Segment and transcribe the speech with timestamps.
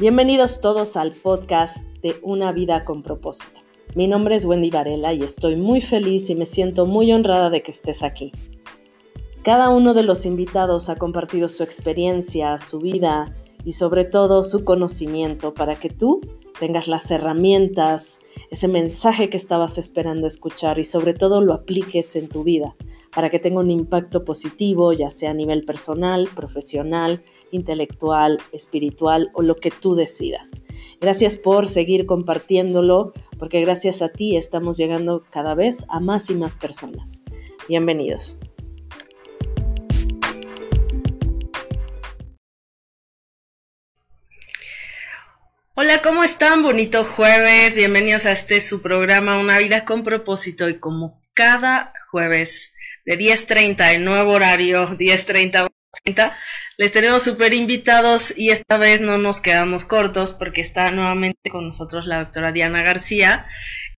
[0.00, 3.60] Bienvenidos todos al podcast de Una vida con propósito.
[3.94, 7.62] Mi nombre es Wendy Varela y estoy muy feliz y me siento muy honrada de
[7.62, 8.32] que estés aquí.
[9.42, 14.64] Cada uno de los invitados ha compartido su experiencia, su vida y sobre todo su
[14.64, 16.22] conocimiento para que tú
[16.60, 18.20] tengas las herramientas,
[18.50, 22.76] ese mensaje que estabas esperando escuchar y sobre todo lo apliques en tu vida
[23.14, 29.42] para que tenga un impacto positivo, ya sea a nivel personal, profesional, intelectual, espiritual o
[29.42, 30.50] lo que tú decidas.
[31.00, 36.34] Gracias por seguir compartiéndolo porque gracias a ti estamos llegando cada vez a más y
[36.34, 37.22] más personas.
[37.68, 38.38] Bienvenidos.
[45.82, 46.62] Hola, ¿cómo están?
[46.62, 47.74] Bonito jueves.
[47.74, 52.74] Bienvenidos a este su programa Una vida con propósito y como cada jueves
[53.06, 55.70] de 10.30 en nuevo horario, 10.30
[56.76, 61.64] les tenemos súper invitados y esta vez no nos quedamos cortos porque está nuevamente con
[61.64, 63.46] nosotros la doctora Diana García,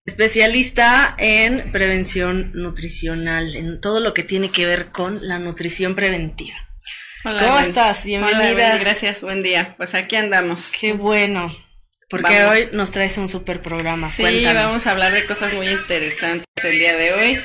[0.05, 6.55] especialista en prevención nutricional, en todo lo que tiene que ver con la nutrición preventiva.
[7.25, 8.05] Hola, ¿Cómo estás?
[8.05, 8.77] Bienvenida.
[8.77, 9.73] gracias, buen día.
[9.75, 10.71] Pues aquí andamos.
[10.79, 11.53] Qué bueno.
[12.09, 14.11] Porque hoy nos traes un super programa.
[14.11, 17.39] Sí, vamos a hablar de cosas muy interesantes el día de hoy.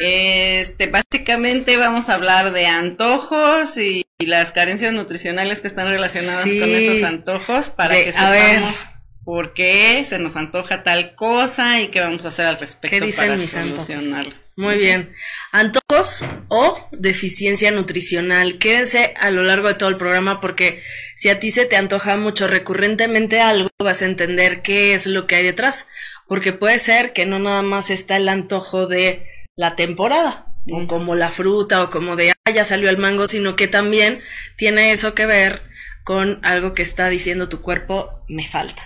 [0.00, 6.68] Este, básicamente vamos a hablar de antojos y, las carencias nutricionales que están relacionadas con
[6.68, 8.88] esos antojos para que sepamos
[9.24, 13.36] por qué se nos antoja tal cosa y qué vamos a hacer al respecto para
[13.36, 14.34] solucionarlo.
[14.58, 15.14] Muy bien.
[15.52, 18.58] Antojos o deficiencia nutricional.
[18.58, 20.82] Quédense a lo largo de todo el programa porque
[21.14, 25.28] si a ti se te antoja mucho recurrentemente algo, vas a entender qué es lo
[25.28, 25.86] que hay detrás.
[26.26, 31.14] Porque puede ser que no nada más está el antojo de la temporada, o como
[31.14, 34.20] la fruta, o como de, ah, ya salió el mango, sino que también
[34.56, 35.62] tiene eso que ver
[36.02, 38.82] con algo que está diciendo tu cuerpo, me falta.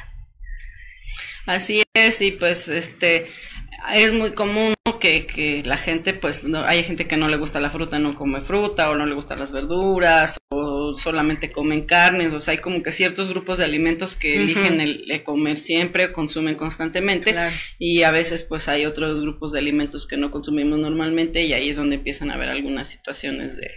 [1.47, 3.33] Así es, y pues este,
[3.95, 7.59] es muy común que, que la gente, pues, no, hay gente que no le gusta
[7.59, 12.33] la fruta, no come fruta, o no le gustan las verduras, o solamente comen carnes,
[12.33, 16.13] o sea, hay como que ciertos grupos de alimentos que eligen el, comer siempre, o
[16.13, 17.35] consumen constantemente,
[17.81, 21.71] y a veces, pues, hay otros grupos de alimentos que no consumimos normalmente, y ahí
[21.71, 23.73] es donde empiezan a haber algunas situaciones de,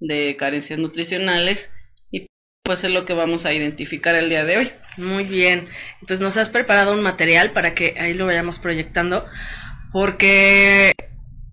[0.00, 1.70] de carencias nutricionales,
[2.10, 2.26] y
[2.64, 4.70] pues es lo que vamos a identificar el día de hoy.
[4.96, 5.68] Muy bien.
[6.08, 9.24] Pues nos has preparado un material para que ahí lo vayamos proyectando.
[9.92, 10.92] Porque,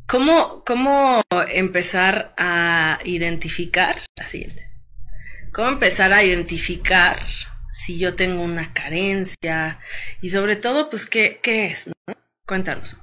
[0.07, 3.97] ¿cómo, cómo empezar a identificar?
[4.17, 4.69] La siguiente.
[5.53, 7.19] ¿Cómo empezar a identificar
[7.71, 9.79] si yo tengo una carencia?
[10.21, 11.87] Y sobre todo, pues, ¿qué, qué es?
[11.87, 11.93] ¿no?
[12.45, 12.97] Cuéntanos.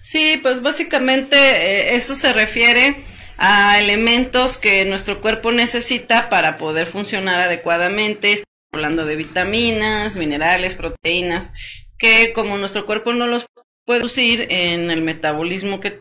[0.00, 2.96] Sí, pues básicamente eh, esto se refiere
[3.38, 11.52] a elementos que nuestro cuerpo necesita para poder funcionar adecuadamente hablando de vitaminas, minerales, proteínas,
[11.98, 13.46] que como nuestro cuerpo no los
[13.86, 15.92] producir en el metabolismo que,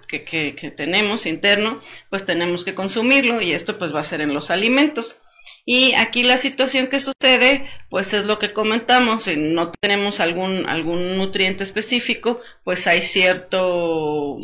[0.75, 1.79] tenemos interno,
[2.09, 5.19] pues tenemos que consumirlo y esto pues va a ser en los alimentos.
[5.67, 10.67] Y aquí la situación que sucede, pues es lo que comentamos, si no tenemos algún,
[10.67, 14.37] algún nutriente específico, pues hay cierto,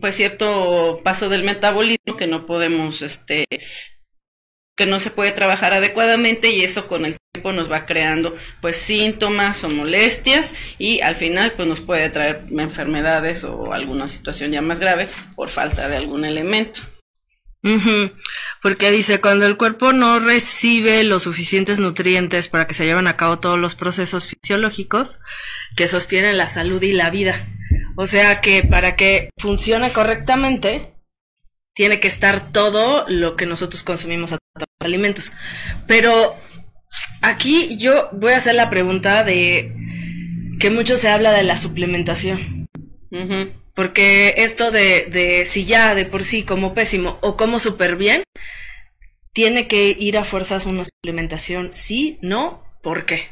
[0.00, 3.46] pues cierto paso del metabolismo que no podemos, este,
[4.76, 8.76] que no se puede trabajar adecuadamente y eso con el tiempo nos va creando pues
[8.76, 14.62] síntomas o molestias y al final pues nos puede traer enfermedades o alguna situación ya
[14.62, 16.80] más grave por falta de algún elemento.
[18.60, 23.16] Porque dice, cuando el cuerpo no recibe los suficientes nutrientes para que se lleven a
[23.16, 25.20] cabo todos los procesos fisiológicos
[25.76, 27.36] que sostienen la salud y la vida.
[27.96, 30.94] O sea que para que funcione correctamente,
[31.74, 35.32] tiene que estar todo lo que nosotros consumimos a los alimentos.
[35.86, 36.36] Pero
[37.20, 39.74] aquí yo voy a hacer la pregunta de
[40.58, 42.68] que mucho se habla de la suplementación.
[43.74, 48.22] Porque esto de, de si ya de por sí como pésimo o como súper bien,
[49.32, 51.72] tiene que ir a fuerzas una suplementación.
[51.72, 53.28] Sí, no, ¿por qué?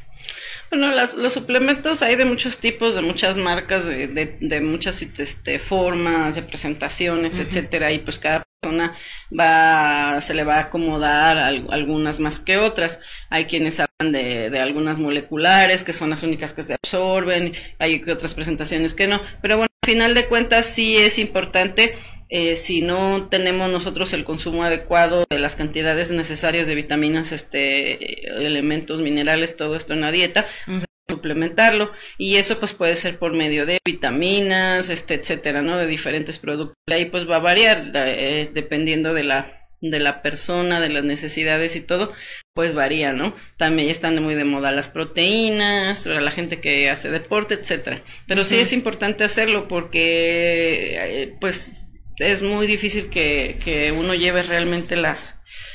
[0.70, 5.58] Bueno, los suplementos hay de muchos tipos, de muchas marcas, de, de, de muchas este,
[5.58, 8.94] formas, de presentaciones, etcétera, y pues cada persona
[9.38, 13.00] va, se le va a acomodar algunas más que otras.
[13.28, 18.02] Hay quienes hablan de, de, algunas moleculares, que son las únicas que se absorben, hay
[18.10, 21.94] otras presentaciones que no, pero bueno, al final de cuentas sí es importante
[22.32, 28.28] eh, si no tenemos nosotros el consumo adecuado de las cantidades necesarias de vitaminas, este,
[28.46, 33.34] elementos, minerales, todo esto en la dieta, pues, suplementarlo y eso pues puede ser por
[33.34, 35.76] medio de vitaminas, este, etcétera, ¿no?
[35.76, 36.76] De diferentes productos.
[36.90, 41.74] Ahí pues va a variar eh, dependiendo de la de la persona, de las necesidades
[41.74, 42.12] y todo,
[42.54, 43.34] pues varía, ¿no?
[43.56, 48.02] También están muy de moda las proteínas, la gente que hace deporte, etcétera.
[48.26, 51.86] Pero sí es importante hacerlo porque, eh, pues,
[52.18, 55.18] es muy difícil que, que uno lleve realmente la,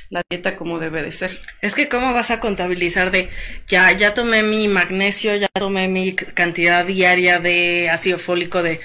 [0.10, 1.32] la dieta como debe de ser.
[1.62, 3.30] Es que cómo vas a contabilizar de
[3.68, 8.80] ya ya tomé mi magnesio, ya tomé mi cantidad diaria de ácido fólico de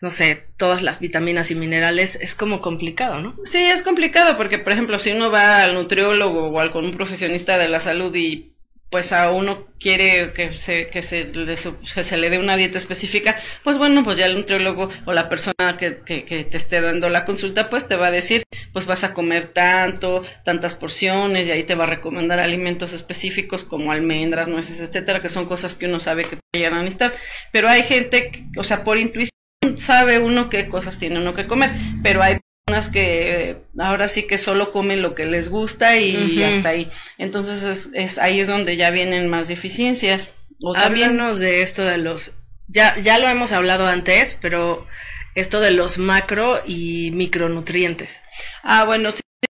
[0.00, 3.34] no sé, todas las vitaminas y minerales, es como complicado, ¿no?
[3.44, 6.92] Sí, es complicado porque, por ejemplo, si uno va al nutriólogo o al, con un
[6.92, 8.55] profesionista de la salud y
[8.90, 13.36] pues a uno quiere que se, que se, le, se le dé una dieta específica,
[13.64, 17.08] pues bueno, pues ya el nutriólogo o la persona que, que, que, te esté dando
[17.08, 21.50] la consulta, pues te va a decir, pues vas a comer tanto, tantas porciones, y
[21.50, 25.86] ahí te va a recomendar alimentos específicos como almendras, nueces, etcétera, que son cosas que
[25.86, 27.12] uno sabe que puede a necesitar.
[27.52, 29.30] Pero hay gente, o sea, por intuición
[29.76, 31.72] sabe uno qué cosas tiene uno que comer,
[32.02, 36.70] pero hay personas que ahora sí que solo comen lo que les gusta y hasta
[36.70, 36.90] ahí.
[37.16, 40.32] Entonces es, es, ahí es donde ya vienen más deficiencias.
[40.60, 42.32] O Háblanos de esto de los,
[42.66, 44.84] ya, ya lo hemos hablado antes, pero
[45.36, 48.22] esto de los macro y micronutrientes.
[48.64, 49.10] Ah, bueno,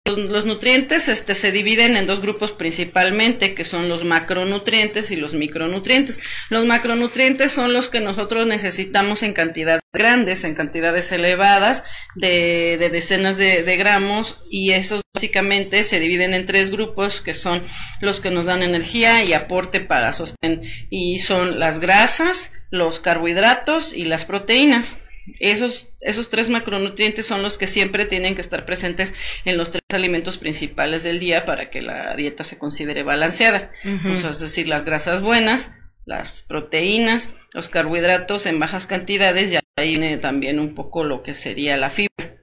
[0.07, 5.35] los, nutrientes este, se dividen en dos grupos principalmente, que son los macronutrientes y los
[5.35, 6.21] micronutrientes.
[6.51, 12.91] Los macronutrientes son los que nosotros necesitamos en cantidades grandes, en cantidades elevadas, de, de
[12.91, 17.63] decenas de, de, gramos, y esos básicamente se dividen en tres grupos, que son
[18.01, 23.95] los que nos dan energía y aporte para sostén, y son las grasas, los carbohidratos
[23.95, 24.97] y las proteínas.
[25.41, 29.15] Esos, esos tres macronutrientes son los que siempre tienen que estar presentes
[29.45, 33.71] en los tres alimentos principales del día para que la dieta se considere balanceada.
[33.85, 35.73] es decir, las grasas buenas,
[36.05, 41.35] las proteínas, los carbohidratos en bajas cantidades y ahí viene también un poco lo que
[41.35, 42.36] sería la fibra.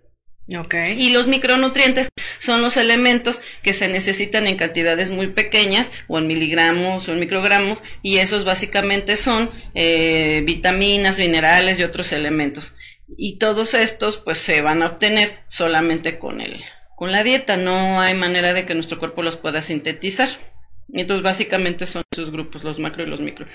[0.47, 2.09] Y los micronutrientes
[2.39, 7.21] son los elementos que se necesitan en cantidades muy pequeñas, o en miligramos o en
[7.21, 12.75] microgramos, y esos básicamente son eh, vitaminas, minerales y otros elementos.
[13.17, 16.61] Y todos estos pues se van a obtener solamente con el,
[16.97, 20.29] con la dieta, no hay manera de que nuestro cuerpo los pueda sintetizar.
[20.91, 23.45] Entonces básicamente son esos grupos, los macro y los micro.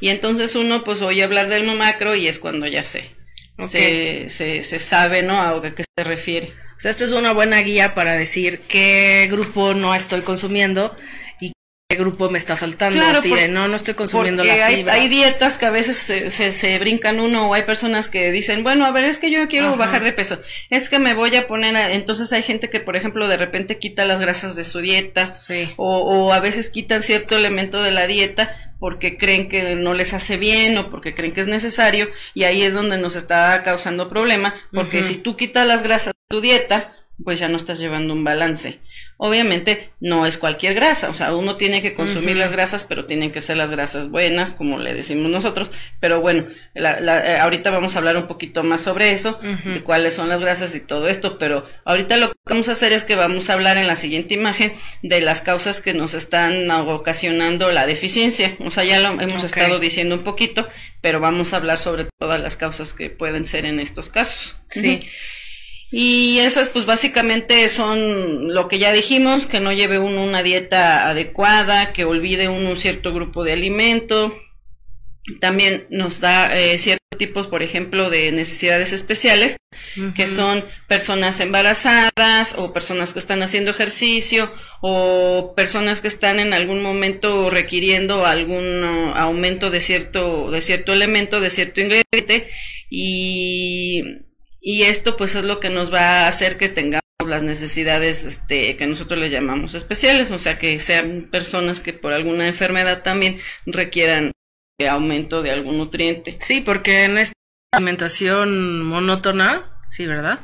[0.00, 3.10] Y entonces uno pues oye hablar del macro y es cuando ya sé
[3.58, 5.40] se, se, se, sabe, ¿no?
[5.40, 6.52] A qué se refiere.
[6.76, 10.94] O sea, esto es una buena guía para decir qué grupo no estoy consumiendo
[11.90, 14.92] qué grupo me está faltando, claro, así de no, no estoy consumiendo la fibra.
[14.92, 18.30] Hay, hay dietas que a veces se, se, se, brincan uno o hay personas que
[18.30, 19.76] dicen, bueno, a ver, es que yo quiero Ajá.
[19.76, 20.38] bajar de peso,
[20.68, 21.94] es que me voy a poner, a...
[21.94, 25.72] entonces hay gente que, por ejemplo, de repente quita las grasas de su dieta sí.
[25.78, 30.12] o, o a veces quitan cierto elemento de la dieta porque creen que no les
[30.12, 34.10] hace bien o porque creen que es necesario y ahí es donde nos está causando
[34.10, 36.92] problema porque si tú quitas las grasas de tu dieta,
[37.24, 38.78] pues ya no estás llevando un balance.
[39.20, 42.42] Obviamente no es cualquier grasa, o sea, uno tiene que consumir uh -huh.
[42.42, 45.72] las grasas, pero tienen que ser las grasas buenas, como le decimos nosotros.
[45.98, 49.44] Pero bueno, la, la, eh, ahorita vamos a hablar un poquito más sobre eso, uh
[49.44, 49.74] -huh.
[49.74, 52.92] de cuáles son las grasas y todo esto, pero ahorita lo que vamos a hacer
[52.92, 54.72] es que vamos a hablar en la siguiente imagen
[55.02, 58.54] de las causas que nos están ocasionando la deficiencia.
[58.64, 59.46] O sea, ya lo hemos okay.
[59.46, 60.68] estado diciendo un poquito,
[61.00, 64.54] pero vamos a hablar sobre todas las causas que pueden ser en estos casos.
[64.68, 64.80] Sí.
[64.80, 65.37] Uh -huh.
[65.90, 71.08] Y esas pues básicamente son lo que ya dijimos, que no lleve uno una dieta
[71.08, 74.36] adecuada, que olvide uno un cierto grupo de alimento.
[75.40, 79.56] También nos da eh, ciertos tipos, por ejemplo, de necesidades especiales,
[79.96, 80.14] uh -huh.
[80.14, 84.52] que son personas embarazadas o personas que están haciendo ejercicio
[84.82, 90.92] o personas que están en algún momento requiriendo algún uh, aumento de cierto, de cierto
[90.92, 92.46] elemento, de cierto ingrediente
[92.90, 94.27] y
[94.68, 98.76] y esto pues es lo que nos va a hacer que tengamos las necesidades este
[98.76, 103.40] que nosotros le llamamos especiales, o sea que sean personas que por alguna enfermedad también
[103.64, 104.32] requieran
[104.86, 106.36] aumento de algún nutriente.
[106.38, 107.32] Sí, porque en esta
[107.72, 110.40] alimentación monótona, sí, ¿verdad?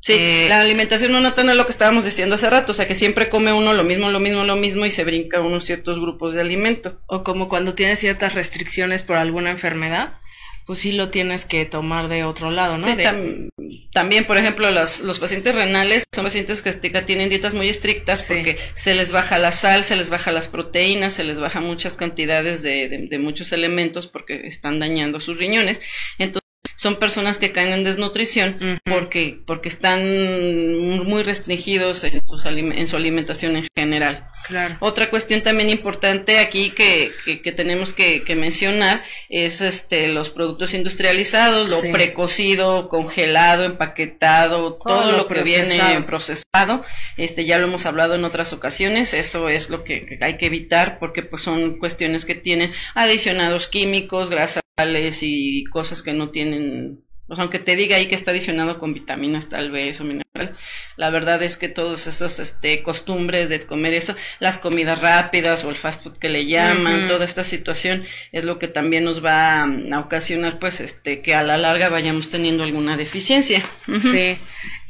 [0.00, 2.94] Sí, eh, la alimentación monótona es lo que estábamos diciendo hace rato, o sea que
[2.94, 6.32] siempre come uno lo mismo, lo mismo, lo mismo y se brinca unos ciertos grupos
[6.32, 6.96] de alimento.
[7.06, 10.21] O como cuando tiene ciertas restricciones por alguna enfermedad
[10.66, 12.84] pues sí lo tienes que tomar de otro lado, ¿no?
[12.84, 13.02] Sí, de...
[13.02, 13.48] tam
[13.92, 18.32] también, por ejemplo, los, los, pacientes renales son pacientes que tienen dietas muy estrictas sí.
[18.32, 21.96] porque se les baja la sal, se les baja las proteínas, se les baja muchas
[21.96, 25.82] cantidades de, de, de muchos elementos porque están dañando sus riñones.
[26.18, 26.41] Entonces,
[26.82, 30.00] son personas que caen en desnutrición porque, porque están
[31.04, 34.26] muy restringidos en, sus en su alimentación en general.
[34.48, 34.78] Claro.
[34.80, 40.74] Otra cuestión también importante aquí que, que, tenemos que, que, mencionar es este los productos
[40.74, 46.82] industrializados, lo precocido, congelado, empaquetado, todo, lo, que viene procesado.
[47.16, 50.98] Este ya lo hemos hablado en otras ocasiones, eso es lo que, hay que evitar
[50.98, 54.61] porque pues son cuestiones que tienen adicionados químicos, grasas
[55.22, 59.48] y cosas que no tienen pues aunque te diga ahí que está adicionado con vitaminas
[59.48, 60.52] tal vez o mineral,
[60.96, 65.70] la verdad es que todas esas este, costumbres de comer eso, las comidas rápidas o
[65.70, 69.62] el fast food que le llaman, toda esta situación es lo que también nos va
[69.62, 73.62] a, ocasionar pues este que a la larga vayamos teniendo alguna deficiencia.
[73.96, 74.36] Sí,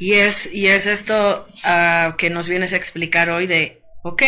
[0.00, 4.22] y es, y es esto uh, que nos vienes a explicar hoy de, ok,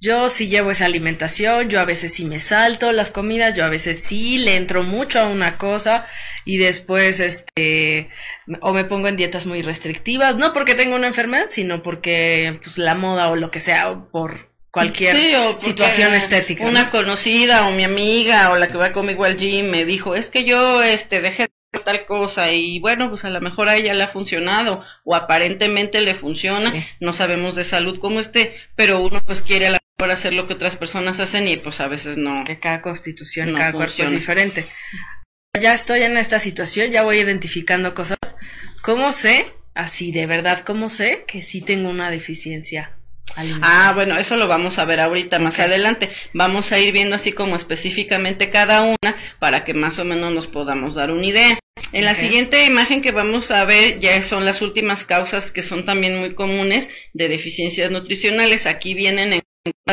[0.00, 3.68] yo sí llevo esa alimentación, yo a veces sí me salto las comidas, yo a
[3.68, 6.06] veces sí le entro mucho a una cosa
[6.46, 8.08] y después este
[8.62, 12.78] o me pongo en dietas muy restrictivas, no porque tengo una enfermedad, sino porque pues
[12.78, 15.16] la moda o lo que sea o por cualquier
[15.58, 16.64] situación estética.
[16.64, 20.28] Una conocida o mi amiga o la que va conmigo al gym me dijo, "Es
[20.28, 21.48] que yo este dejé
[21.84, 26.00] tal cosa y bueno, pues a lo mejor a ella le ha funcionado o aparentemente
[26.00, 30.10] le funciona, no sabemos de salud como esté, pero uno pues quiere a la por
[30.10, 32.42] hacer lo que otras personas hacen y pues a veces no.
[32.44, 34.66] Que cada constitución, cada cuerpo es diferente.
[35.60, 38.18] Ya estoy en esta situación, ya voy identificando cosas.
[38.80, 42.96] ¿Cómo sé, así de verdad, cómo sé que sí tengo una deficiencia?
[43.62, 46.08] Ah, bueno, eso lo vamos a ver ahorita más adelante.
[46.32, 50.46] Vamos a ir viendo así como específicamente cada una para que más o menos nos
[50.46, 51.58] podamos dar una idea.
[51.92, 55.84] En la siguiente imagen que vamos a ver ya son las últimas causas que son
[55.84, 58.64] también muy comunes de deficiencias nutricionales.
[58.64, 59.42] Aquí vienen en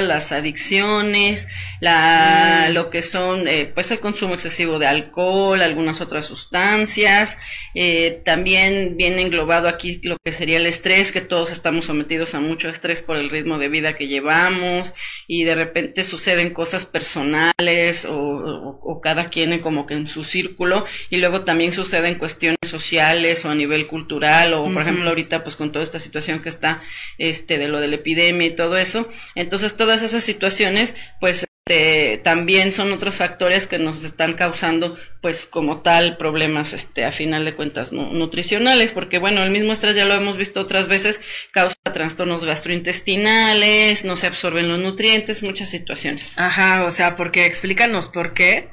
[0.01, 1.47] las adicciones,
[1.79, 2.73] la, mm.
[2.73, 7.37] lo que son, eh, pues el consumo excesivo de alcohol, algunas otras sustancias,
[7.73, 12.39] eh, también viene englobado aquí lo que sería el estrés, que todos estamos sometidos a
[12.39, 14.93] mucho estrés por el ritmo de vida que llevamos
[15.27, 20.85] y de repente suceden cosas personales o, o cada quien como que en su círculo
[21.09, 25.55] y luego también suceden cuestiones sociales o a nivel cultural o por ejemplo ahorita pues
[25.55, 26.81] con toda esta situación que está
[27.17, 32.17] este de lo de la epidemia y todo eso, entonces todas esas situaciones, pues este,
[32.17, 37.45] también son otros factores que nos están causando, pues como tal, problemas, este, a final
[37.45, 41.77] de cuentas, nutricionales, porque bueno, el mismo estrés ya lo hemos visto otras veces, causa
[41.93, 46.37] trastornos gastrointestinales, no se absorben los nutrientes, muchas situaciones.
[46.37, 48.67] Ajá, o sea, porque explícanos por qué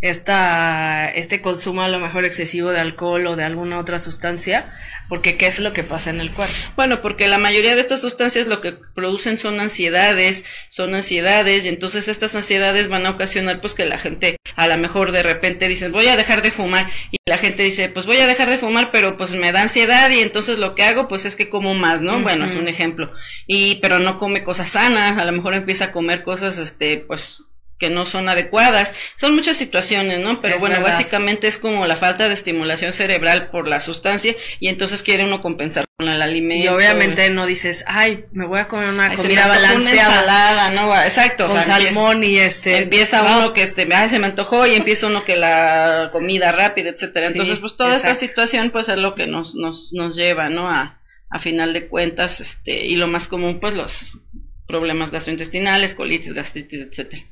[0.00, 4.70] esta, este consumo a lo mejor excesivo de alcohol o de alguna otra sustancia,
[5.08, 6.54] porque ¿qué es lo que pasa en el cuerpo?
[6.76, 11.68] Bueno, porque la mayoría de estas sustancias lo que producen son ansiedades, son ansiedades, y
[11.68, 15.68] entonces estas ansiedades van a ocasionar pues que la gente a lo mejor de repente
[15.68, 18.58] dice voy a dejar de fumar, y la gente dice pues voy a dejar de
[18.58, 21.74] fumar, pero pues me da ansiedad, y entonces lo que hago pues es que como
[21.74, 22.20] más, ¿no?
[22.20, 23.10] Bueno, es un ejemplo.
[23.46, 27.47] Y, pero no come cosas sanas, a lo mejor empieza a comer cosas, este, pues
[27.78, 28.92] que no son adecuadas.
[29.16, 30.40] Son muchas situaciones, ¿no?
[30.40, 35.02] Pero bueno, básicamente es como la falta de estimulación cerebral por la sustancia y entonces
[35.02, 36.64] quiere uno compensar con el alimento.
[36.64, 40.70] Y obviamente no dices, ay, me voy a comer una comida balanceada.
[40.70, 40.94] ¿no?
[41.02, 41.46] Exacto.
[41.46, 42.78] Con salmón y este.
[42.78, 46.90] Empieza uno que este, ay, se me antojó y empieza uno que la comida rápida,
[46.90, 47.28] etcétera.
[47.28, 50.68] entonces, pues toda esta situación, pues es lo que nos, nos, nos lleva, ¿no?
[50.68, 54.20] A, a final de cuentas, este, y lo más común, pues los
[54.68, 57.24] problemas gastrointestinales, colitis, gastritis, etcétera.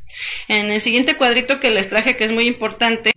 [0.49, 3.13] En el siguiente cuadrito que les traje, que es muy importante,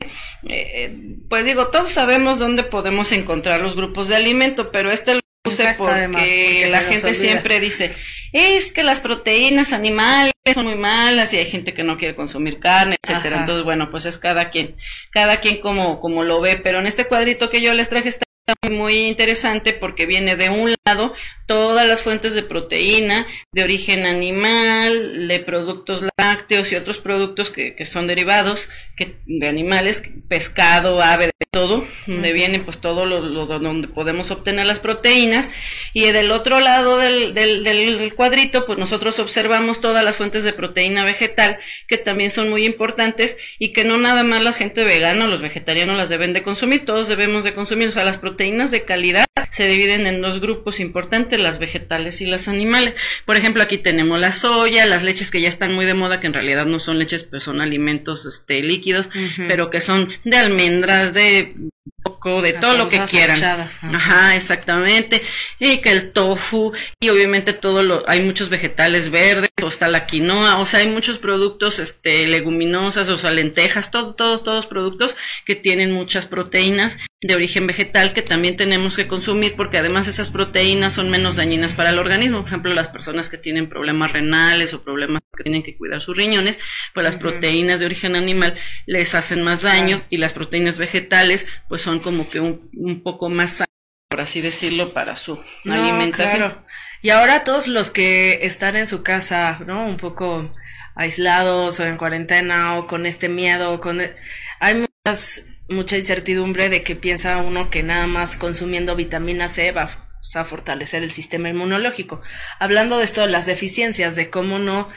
[0.48, 0.94] eh,
[1.30, 5.74] pues digo, todos sabemos dónde podemos encontrar los grupos de alimento, pero este lo puse
[5.78, 7.94] porque, la gente siempre dice,
[8.34, 12.60] es que las proteínas animales son muy malas y hay gente que no quiere consumir
[12.60, 13.40] carne, etcétera.
[13.40, 14.76] Entonces, bueno, pues es cada quien,
[15.12, 18.26] cada quien como, como lo ve, pero en este cuadrito que yo les traje está
[18.70, 21.14] muy interesante porque viene de un lado
[21.46, 27.76] todas las fuentes de proteína de origen animal, de productos lácteos y otros productos que,
[27.76, 33.88] que son derivados que, de animales, pescado, ave, todo, donde viene pues todo lo, donde
[33.88, 35.50] podemos obtener las proteínas.
[35.94, 40.54] Y del otro lado del, del, del cuadrito, pues nosotros observamos todas las fuentes de
[40.54, 45.26] proteína vegetal que también son muy importantes y que no nada más la gente vegana
[45.26, 48.70] o los vegetarianos las deben de consumir, todos debemos de consumir, o sea, las proteínas
[48.70, 52.94] de calidad se dividen en dos grupos importantes, las vegetales y las animales.
[53.26, 56.28] Por ejemplo, aquí tenemos la soya, las leches que ya están muy de moda, que
[56.28, 59.10] en realidad no son leches, pues son alimentos este, líquidos,
[59.48, 63.68] pero que son de almendras, de de poco de todo lo que quieran.
[63.82, 64.36] Ajá.
[64.36, 65.22] exactamente.
[65.60, 70.06] Y que el tofu y obviamente todo lo hay muchos vegetales verdes, o está la
[70.06, 75.16] quinoa, o sea, hay muchos productos este leguminosas, o sea, lentejas, todo todos todos productos
[75.46, 80.32] que tienen muchas proteínas de origen vegetal que también tenemos que consumir porque además esas
[80.32, 82.40] proteínas son menos dañinas para el organismo.
[82.40, 86.16] Por ejemplo, las personas que tienen problemas renales o problemas que tienen que cuidar sus
[86.16, 86.60] riñones,
[86.94, 91.29] pues las proteínas de origen animal les hacen más daño y las proteínas vegetales
[91.68, 93.70] pues son como que un, un poco más sanas,
[94.10, 96.56] por así decirlo, para su alimentación.
[97.02, 99.86] Y ahora todos los que están en su casa, ¿no?
[99.86, 100.54] Un poco
[100.96, 104.02] aislados o en cuarentena o con este miedo, con...
[104.02, 104.14] E,
[104.60, 109.90] hay muchas mucha incertidumbre de que piensa uno que nada más consumiendo vitamina C va
[110.36, 112.22] a fortalecer el sistema inmunológico.
[112.60, 114.90] Hablando de esto de las deficiencias, de cómo no...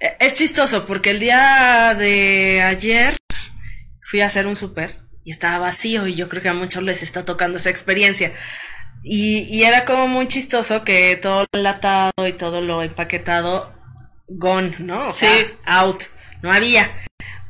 [0.00, 3.16] Eh, es chistoso porque el día de ayer
[4.02, 7.02] fui a hacer un súper y estaba vacío y yo creo que a muchos les
[7.02, 8.32] está tocando esa experiencia.
[9.02, 13.72] Y, y era como muy chistoso que todo lo enlatado y todo lo empaquetado,
[14.28, 15.08] gone, ¿no?
[15.08, 15.30] O sea,
[15.66, 16.04] out,
[16.42, 16.90] no había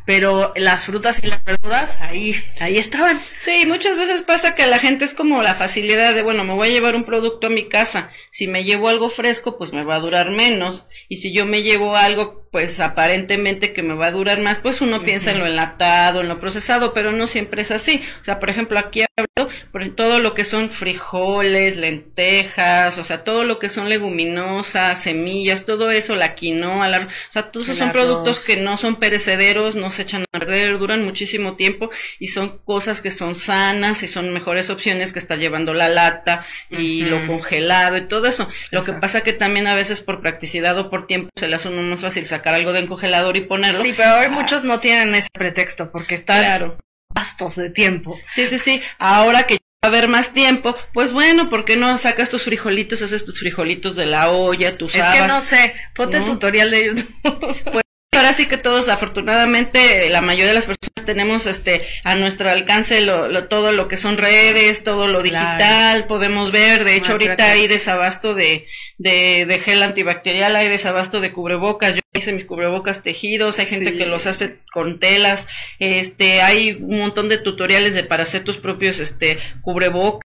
[0.04, 3.20] pero las frutas y las verduras ahí, ahí estaban.
[3.38, 6.68] Sí, muchas veces pasa que la gente es como la facilidad de, bueno, me voy
[6.68, 9.96] a llevar un producto a mi casa, si me llevo algo fresco, pues me va
[9.96, 14.10] a durar menos, y si yo me llevo algo, pues aparentemente que me va a
[14.12, 17.72] durar más, pues uno piensa en lo enlatado, en lo procesado, pero no siempre es
[17.72, 18.00] así.
[18.20, 23.24] O sea, por ejemplo, aquí hablo por todo lo que son frijoles, lentejas, o sea,
[23.24, 27.78] todo lo que son leguminosas, semillas, todo eso, la quinoa, la, o sea, todos esos
[27.78, 32.28] son productos que no son perecederos, no se echan a perder, duran muchísimo tiempo y
[32.28, 37.04] son cosas que son sanas y son mejores opciones que estar llevando la lata y
[37.04, 38.48] lo congelado y todo eso.
[38.70, 41.68] Lo que pasa que también a veces por practicidad o por tiempo se le hace
[41.68, 43.82] uno más fácil sacar algo del congelador y ponerlo.
[43.82, 46.76] Sí, pero hoy muchos no tienen ese pretexto porque están claro.
[47.14, 48.18] gastos de tiempo.
[48.28, 48.82] Sí, sí, sí.
[48.98, 53.02] Ahora que va a haber más tiempo, pues bueno, ¿por qué no sacas tus frijolitos,
[53.02, 55.14] haces tus frijolitos de la olla, tus habas?
[55.14, 57.62] Es que no sé, ponte el tutorial de YouTube.
[57.72, 57.83] Pues
[58.16, 63.00] ahora sí que todos, afortunadamente, la mayoría de las personas tenemos este a nuestro alcance
[63.00, 67.66] lo, todo lo que son redes, todo lo digital, podemos ver, de hecho ahorita hay
[67.66, 68.66] desabasto de,
[68.98, 73.96] de, de, gel antibacterial, hay desabasto de cubrebocas, yo hice mis cubrebocas tejidos, hay gente
[73.96, 75.46] que los hace con telas,
[75.78, 80.24] este, hay un montón de tutoriales de para hacer tus propios este cubrebocas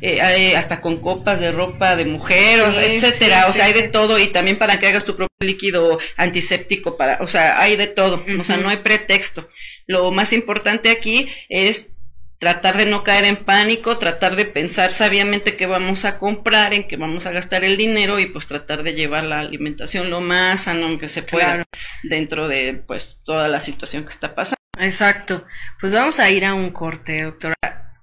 [0.00, 4.28] eh, hasta con copas de ropa de mujer, etcétera, o sea, hay de todo y
[4.28, 8.44] también para que hagas tu propio líquido antiséptico para, o sea, hay de todo, o
[8.44, 9.48] sea, no hay pretexto.
[9.86, 11.92] Lo más importante aquí es
[12.42, 16.88] tratar de no caer en pánico, tratar de pensar sabiamente qué vamos a comprar, en
[16.88, 20.62] qué vamos a gastar el dinero y pues tratar de llevar la alimentación lo más
[20.62, 21.62] sano que se pueda
[22.02, 24.56] dentro de pues toda la situación que está pasando.
[24.80, 25.44] Exacto.
[25.80, 27.54] Pues vamos a ir a un corte, doctora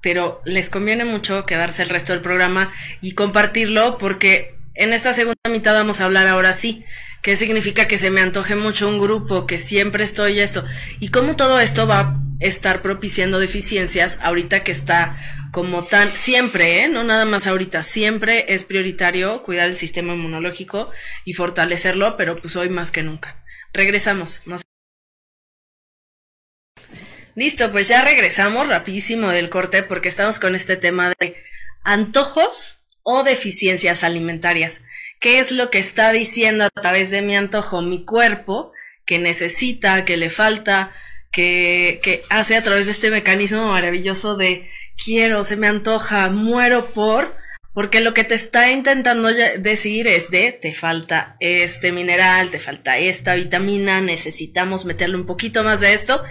[0.01, 5.37] pero les conviene mucho quedarse el resto del programa y compartirlo porque en esta segunda
[5.49, 6.85] mitad vamos a hablar ahora sí.
[7.21, 10.63] ¿Qué significa que se me antoje mucho un grupo, que siempre estoy esto?
[11.01, 15.17] Y cómo todo esto va a estar propiciando deficiencias ahorita que está
[15.51, 16.87] como tan, siempre, ¿eh?
[16.87, 20.89] no nada más ahorita, siempre es prioritario cuidar el sistema inmunológico
[21.25, 23.43] y fortalecerlo, pero pues hoy más que nunca.
[23.73, 24.43] Regresamos.
[27.39, 31.37] Listo, pues ya regresamos rapidísimo del corte porque estamos con este tema de
[31.85, 34.81] antojos o deficiencias alimentarias.
[35.21, 38.73] ¿Qué es lo que está diciendo a través de mi antojo mi cuerpo
[39.05, 40.91] que necesita, que le falta,
[41.31, 44.69] que, que hace a través de este mecanismo maravilloso de
[45.01, 47.37] quiero, se me antoja, muero por,
[47.73, 52.97] porque lo que te está intentando decir es de te falta este mineral, te falta
[52.97, 56.21] esta vitamina, necesitamos meterle un poquito más de esto.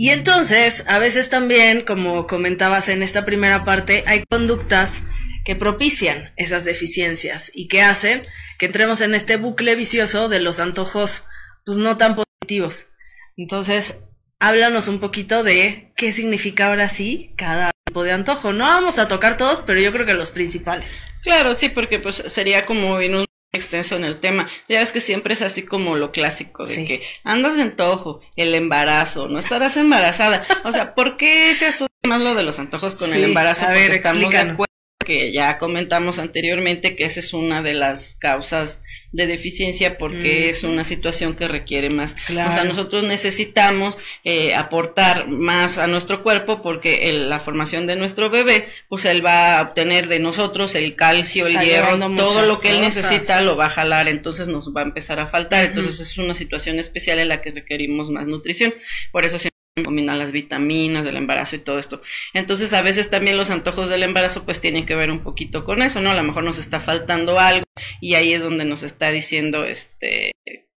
[0.00, 5.02] Y entonces, a veces también, como comentabas en esta primera parte, hay conductas
[5.44, 8.22] que propician esas deficiencias y que hacen
[8.60, 11.24] que entremos en este bucle vicioso de los antojos,
[11.66, 12.90] pues no tan positivos.
[13.36, 13.98] Entonces,
[14.38, 18.52] háblanos un poquito de qué significa ahora sí cada tipo de antojo.
[18.52, 20.86] No vamos a tocar todos, pero yo creo que los principales.
[21.24, 24.48] Claro, sí, porque pues sería como en un extenso en el tema.
[24.68, 28.54] Ya ves que siempre es así como lo clásico de que andas de antojo, el
[28.54, 30.46] embarazo, no estarás embarazada.
[30.64, 33.66] O sea, ¿por qué se asocia más lo de los antojos con el embarazo?
[33.66, 34.68] A ver, estamos de acuerdo
[35.08, 40.64] que ya comentamos anteriormente que esa es una de las causas de deficiencia porque es
[40.64, 42.14] una situación que requiere más.
[42.28, 48.28] O sea, nosotros necesitamos eh, aportar más a nuestro cuerpo porque la formación de nuestro
[48.28, 52.68] bebé, pues él va a obtener de nosotros el calcio, el hierro, todo lo que
[52.68, 55.64] él necesita lo va a jalar, entonces nos va a empezar a faltar.
[55.64, 58.74] Entonces es una situación especial en la que requerimos más nutrición.
[59.10, 59.38] Por eso
[59.84, 62.00] combinar las vitaminas del embarazo y todo esto.
[62.34, 65.82] Entonces, a veces también los antojos del embarazo pues tienen que ver un poquito con
[65.82, 66.10] eso, ¿no?
[66.10, 67.64] A lo mejor nos está faltando algo
[68.00, 70.32] y ahí es donde nos está diciendo este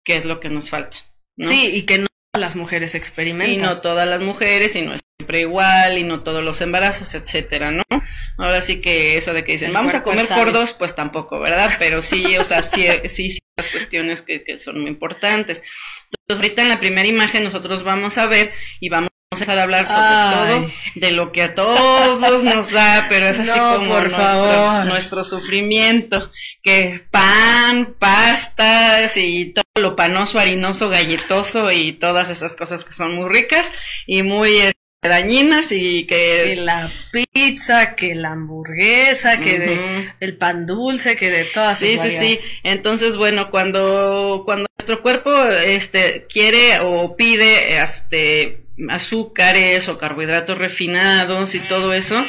[0.03, 0.97] qué es lo que nos falta.
[1.37, 2.07] Sí, y que no
[2.37, 3.53] las mujeres experimentan.
[3.53, 7.15] Y no todas las mujeres, y no es siempre igual, y no todos los embarazos,
[7.15, 7.83] etcétera, ¿no?
[8.37, 11.71] Ahora sí que eso de que dicen, vamos a comer por dos, pues tampoco, ¿verdad?
[11.79, 15.63] Pero sí, o sea, sí, sí, sí, las cuestiones que, que son muy importantes.
[16.11, 19.63] Entonces, ahorita en la primera imagen nosotros vamos a ver y vamos a empezar a
[19.63, 24.85] hablar sobre todo de lo que a todos nos da, pero es así como nuestro,
[24.85, 26.31] nuestro, sufrimiento,
[26.63, 32.93] que es pan, pastas y todo lo panoso, harinoso, galletoso y todas esas cosas que
[32.93, 33.71] son muy ricas
[34.07, 36.55] y muy dañinas y que...
[36.57, 36.91] la
[37.31, 42.39] pizza, que la hamburguesa, que de, el pan dulce, que de todas Sí, sí, sí.
[42.63, 51.55] Entonces, bueno, cuando, cuando nuestro cuerpo este, quiere o pide este, azúcares o carbohidratos refinados
[51.55, 52.25] y todo eso,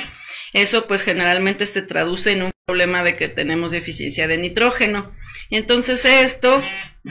[0.52, 5.12] eso pues generalmente se traduce en un problema de que tenemos deficiencia de nitrógeno.
[5.50, 6.62] Entonces esto,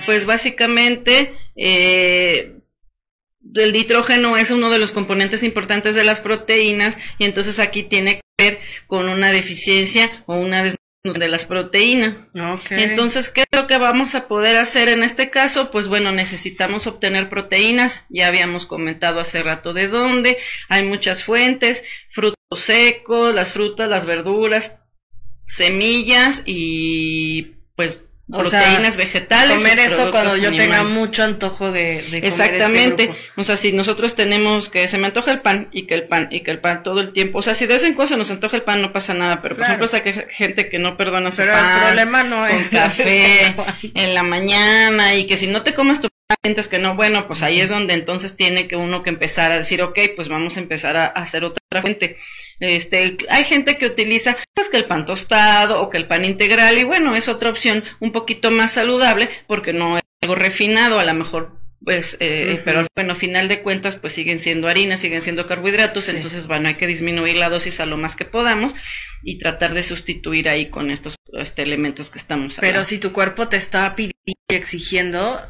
[0.06, 2.59] pues básicamente, eh,
[3.56, 8.16] el nitrógeno es uno de los componentes importantes de las proteínas y entonces aquí tiene
[8.16, 12.22] que ver con una deficiencia o una de las proteínas.
[12.70, 15.72] Entonces, ¿qué es lo que vamos a poder hacer en este caso?
[15.72, 21.84] Pues bueno, necesitamos obtener proteínas, ya habíamos comentado hace rato de dónde, hay muchas fuentes,
[22.10, 24.80] frutos secos, las frutas, las verduras,
[25.44, 29.58] semillas y pues proteínas vegetales.
[29.58, 33.04] Comer esto cuando yo tenga mucho antojo de, de comer este Exactamente.
[33.04, 36.04] Este o sea, si nosotros tenemos que se me antoja el pan y que el
[36.04, 37.40] pan y que el pan todo el tiempo.
[37.40, 39.42] O sea, si de vez en cuando se nos antoja el pan no pasa nada,
[39.42, 41.76] pero por ejemplo, que gente que no perdona su pero pan.
[41.76, 43.56] el problema no es café
[43.94, 46.10] en la mañana y que si no te comes tu
[46.44, 49.58] sientes que no, bueno, pues ahí es donde entonces tiene que uno que empezar a
[49.58, 52.18] decir, ok, pues vamos a empezar a, hacer otra fuente.
[52.60, 56.78] Este, hay gente que utiliza pues que el pan tostado o que el pan integral
[56.78, 61.06] y bueno, es otra opción un poquito más saludable porque no es algo refinado, a
[61.06, 65.48] lo mejor pues, eh, pero bueno, final de cuentas, pues siguen siendo harinas, siguen siendo
[65.48, 68.76] carbohidratos, entonces, bueno, hay que disminuir la dosis a lo más que podamos
[69.24, 72.74] y tratar de sustituir ahí con estos este, elementos que estamos hablando.
[72.74, 75.42] Pero si tu cuerpo te está pidiendo y exigiendo,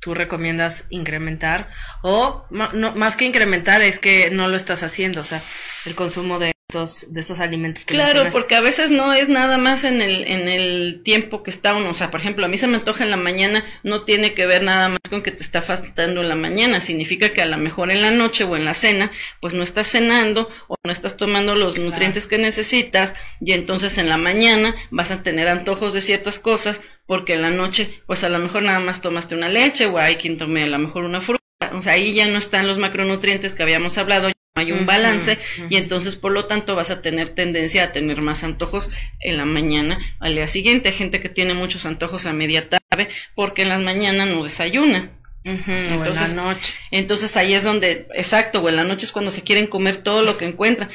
[0.00, 1.68] tú recomiendas incrementar
[2.02, 5.42] o no, más que incrementar es que no lo estás haciendo, o sea,
[5.84, 9.58] el consumo de estos, de esos alimentos que Claro, porque a veces no es nada
[9.58, 12.56] más en el, en el tiempo que está uno, o sea, por ejemplo, a mí
[12.56, 15.42] se me antoja en la mañana, no tiene que ver nada más con que te
[15.42, 18.64] está faltando en la mañana, significa que a lo mejor en la noche o en
[18.64, 23.52] la cena, pues no estás cenando o no estás tomando los nutrientes que necesitas y
[23.52, 28.02] entonces en la mañana vas a tener antojos de ciertas cosas porque en la noche,
[28.06, 30.78] pues a lo mejor nada más tomaste una leche o hay quien tome a lo
[30.78, 31.40] mejor una fruta.
[31.72, 35.76] O sea, ahí ya no están los macronutrientes que habíamos hablado, hay un balance y
[35.76, 39.98] entonces por lo tanto vas a tener tendencia a tener más antojos en la mañana
[40.18, 40.90] al día siguiente.
[40.90, 45.10] Hay gente que tiene muchos antojos a media tarde porque en las mañanas no desayuna.
[45.44, 46.74] entonces, noche.
[46.90, 50.22] entonces ahí es donde, exacto, o en la noche es cuando se quieren comer todo
[50.22, 50.90] lo que encuentran,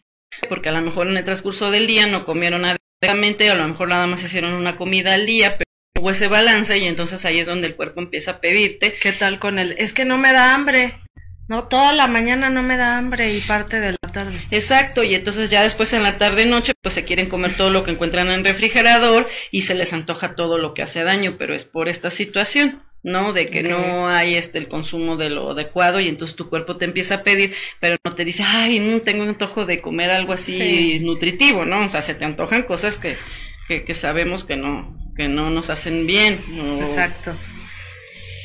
[0.48, 3.68] porque a lo mejor en el transcurso del día no comieron adecuadamente, o a lo
[3.68, 5.58] mejor nada más hicieron una comida al día,
[6.00, 8.94] hubo ese balance y entonces ahí es donde el cuerpo empieza a pedirte.
[8.94, 9.74] ¿Qué tal con él?
[9.80, 11.00] Es que no me da hambre.
[11.48, 14.40] No, toda la mañana no me da hambre y parte de la tarde.
[14.50, 17.84] Exacto, y entonces ya después en la tarde noche pues se quieren comer todo lo
[17.84, 21.54] que encuentran en el refrigerador y se les antoja todo lo que hace daño, pero
[21.54, 22.82] es por esta situación.
[23.04, 23.34] ¿no?
[23.34, 26.86] De que no hay este el consumo de lo adecuado y entonces tu cuerpo te
[26.86, 30.34] empieza a pedir, pero no te dice, ay, no tengo un antojo de comer algo
[30.34, 31.86] así nutritivo, ¿no?
[31.86, 33.16] O sea, se te antojan cosas que,
[33.68, 36.40] que, que sabemos que no, que no nos hacen bien.
[36.82, 37.36] Exacto.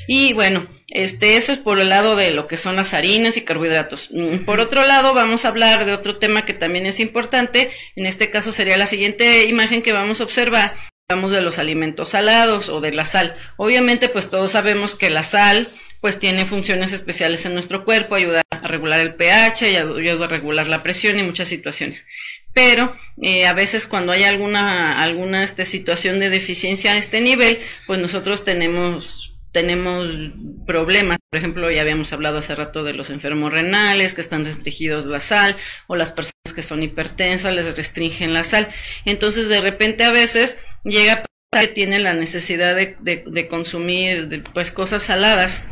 [0.06, 3.42] Y bueno, este, eso es por el lado de lo que son las harinas y
[3.42, 4.10] carbohidratos.
[4.12, 7.70] Mm, por otro lado, vamos a hablar de otro tema que también es importante.
[7.96, 10.74] En este caso sería la siguiente imagen que vamos a observar.
[11.08, 13.34] Hablamos de los alimentos salados o de la sal.
[13.56, 15.68] Obviamente, pues todos sabemos que la sal
[16.00, 20.28] pues tiene funciones especiales en nuestro cuerpo, ayuda a regular el pH y ayuda a
[20.28, 22.06] regular la presión y muchas situaciones
[22.52, 27.58] pero eh, a veces cuando hay alguna, alguna este, situación de deficiencia a este nivel,
[27.86, 30.08] pues nosotros tenemos, tenemos
[30.66, 31.18] problemas.
[31.30, 35.20] Por ejemplo, ya habíamos hablado hace rato de los enfermos renales que están restringidos la
[35.20, 38.68] sal, o las personas que son hipertensas les restringen la sal.
[39.04, 43.48] Entonces, de repente a veces llega a pasar que tiene la necesidad de, de, de
[43.48, 45.64] consumir pues cosas saladas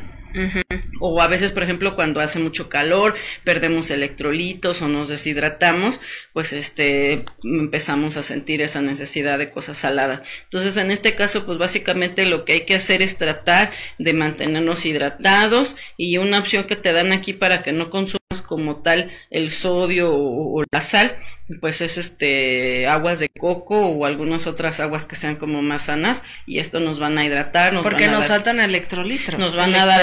[1.00, 3.14] o a veces, por ejemplo, cuando hace mucho calor,
[3.44, 6.00] perdemos electrolitos o nos deshidratamos,
[6.32, 10.22] pues este empezamos a sentir esa necesidad de cosas saladas.
[10.44, 14.84] Entonces, en este caso, pues básicamente lo que hay que hacer es tratar de mantenernos
[14.86, 19.50] hidratados y una opción que te dan aquí para que no consumas como tal el
[19.50, 21.16] sodio o, la sal,
[21.62, 26.24] pues es este aguas de coco o algunas otras aguas que sean como más sanas
[26.44, 29.56] y esto nos van a hidratar, nos porque van a nos dar, faltan electrolitos, nos
[29.56, 30.02] van a dar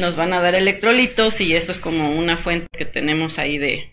[0.00, 3.90] nos van a dar electrolitos y esto es como una fuente que tenemos ahí de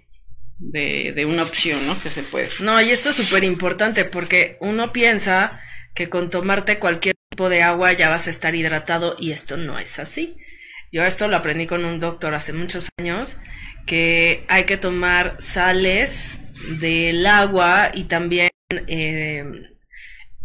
[0.60, 1.98] de, de una opción, ¿no?
[2.02, 2.50] Que se puede.
[2.60, 5.60] No, y esto es súper importante porque uno piensa
[5.94, 9.80] que con tomarte cualquier tipo de agua ya vas a estar hidratado y esto no
[9.80, 10.38] es así.
[10.94, 13.40] Yo esto lo aprendí con un doctor hace muchos años,
[13.88, 16.42] que hay que tomar sales
[16.80, 19.44] del agua y también, eh,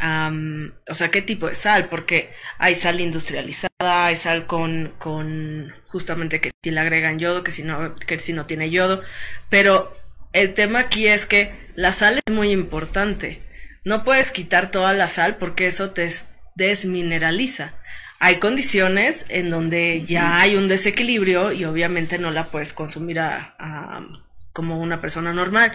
[0.01, 6.41] o sea, qué tipo de sal, porque hay sal industrializada, hay sal con, con justamente
[6.41, 9.03] que si le agregan yodo, que si no, que si no tiene yodo,
[9.51, 9.93] pero
[10.33, 13.43] el tema aquí es que la sal es muy importante.
[13.85, 16.09] No puedes quitar toda la sal porque eso te
[16.55, 17.75] desmineraliza
[18.19, 23.55] hay condiciones en donde ya hay un desequilibrio y obviamente no la puedes consumir a,
[24.53, 25.73] como una persona normal.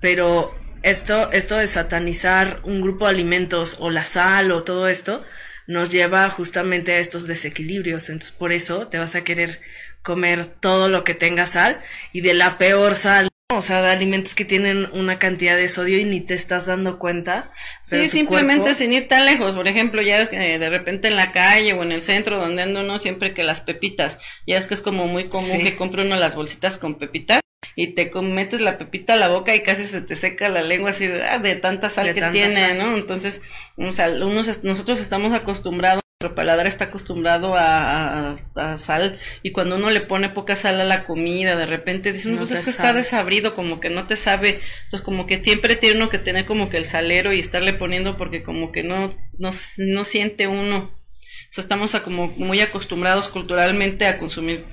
[0.00, 0.52] Pero
[0.82, 5.24] esto, esto de satanizar un grupo de alimentos o la sal o todo esto
[5.66, 8.08] nos lleva justamente a estos desequilibrios.
[8.08, 9.60] Entonces por eso te vas a querer
[10.02, 11.80] comer todo lo que tenga sal
[12.12, 15.98] y de la peor sal o sea, de alimentos que tienen una cantidad de sodio
[15.98, 17.50] y ni te estás dando cuenta.
[17.82, 19.54] Sí, simplemente sin ir tan lejos.
[19.54, 22.62] Por ejemplo, ya es que de repente en la calle o en el centro donde
[22.62, 26.06] ando uno siempre que las pepitas, ya es que es como muy común que compre
[26.06, 27.40] uno las bolsitas con pepitas
[27.76, 30.90] y te metes la pepita a la boca y casi se te seca la lengua
[30.90, 32.96] así de, ah, tanta sal que tiene, ¿no?
[32.96, 33.42] Entonces,
[33.76, 38.36] o sea, unos, nosotros estamos acostumbrados nuestro paladar está acostumbrado a,
[38.78, 42.38] sal y cuando uno le pone poca sal a la comida, de repente dice, no,
[42.38, 45.96] pues es que está desabrido, como que no te sabe, entonces como que siempre tiene
[45.96, 49.50] uno que tener como que el salero y estarle poniendo porque como que no, no,
[49.76, 54.64] no siente uno, o sea, estamos como muy acostumbrados culturalmente a consumir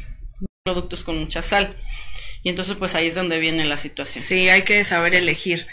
[0.64, 1.76] productos con mucha sal
[2.44, 4.24] y entonces pues ahí es donde viene la situación.
[4.24, 5.68] Sí, hay que saber elegir.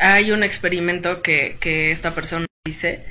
[0.00, 3.04] Hay, un experimento que, que esta persona dice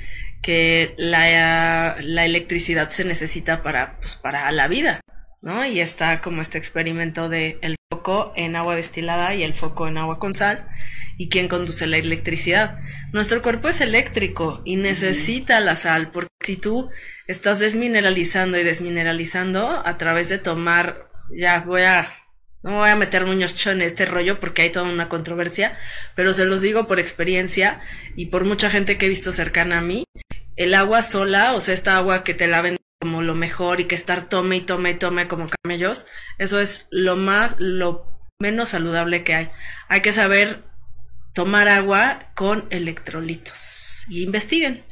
[0.44, 5.00] que la, la electricidad se necesita para, pues, para la vida,
[5.40, 5.64] ¿no?
[5.64, 9.96] Y está como este experimento de el foco en agua destilada y el foco en
[9.96, 10.68] agua con sal.
[11.16, 12.78] ¿Y quién conduce la electricidad?
[13.12, 16.90] Nuestro cuerpo es eléctrico y necesita la sal, porque si tú
[17.26, 22.12] estás desmineralizando y desmineralizando a través de tomar, ya voy a
[22.64, 25.76] no voy a meter mucho en este rollo porque hay toda una controversia,
[26.14, 27.80] pero se los digo por experiencia
[28.16, 30.04] y por mucha gente que he visto cercana a mí.
[30.56, 33.84] El agua sola, o sea, esta agua que te la ven como lo mejor y
[33.84, 36.06] que estar tome y tome y tome como camellos,
[36.38, 38.06] eso es lo más, lo
[38.40, 39.50] menos saludable que hay.
[39.88, 40.64] Hay que saber
[41.34, 44.82] tomar agua con electrolitos y investiguen.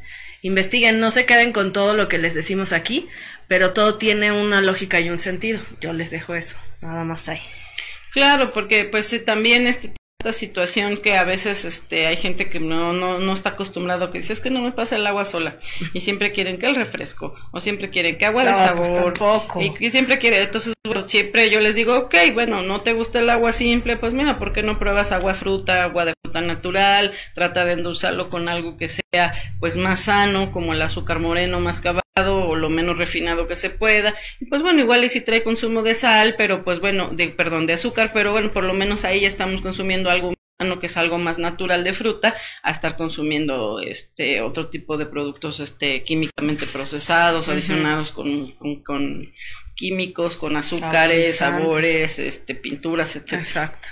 [0.42, 3.08] Investiguen, no se queden con todo lo que les decimos aquí,
[3.48, 5.58] pero todo tiene una lógica y un sentido.
[5.80, 7.40] Yo les dejo eso, nada más ahí.
[8.12, 12.92] Claro, porque pues también este esta situación que a veces este hay gente que no,
[12.92, 15.56] no, no está acostumbrado que dice es que no me pasa el agua sola
[15.94, 19.14] y siempre quieren que el refresco o siempre quieren que agua de pues, sabor
[19.60, 20.74] y que siempre quiere entonces
[21.06, 24.52] siempre yo les digo ok bueno no te gusta el agua simple pues mira por
[24.52, 28.88] qué no pruebas agua fruta agua de fruta natural trata de endulzarlo con algo que
[28.88, 32.01] sea pues más sano como el azúcar moreno más cabal
[32.72, 34.14] menos refinado que se pueda.
[34.40, 37.66] Y pues bueno, igual y si trae consumo de sal, pero pues bueno, de, perdón,
[37.66, 40.34] de azúcar, pero bueno, por lo menos ahí ya estamos consumiendo algo
[40.80, 45.58] que es algo más natural de fruta a estar consumiendo este otro tipo de productos
[45.58, 48.52] este químicamente procesados adicionados con,
[48.84, 49.26] con,
[49.74, 53.42] químicos con azúcares sabores este pinturas etcétera.
[53.42, 53.88] Exacto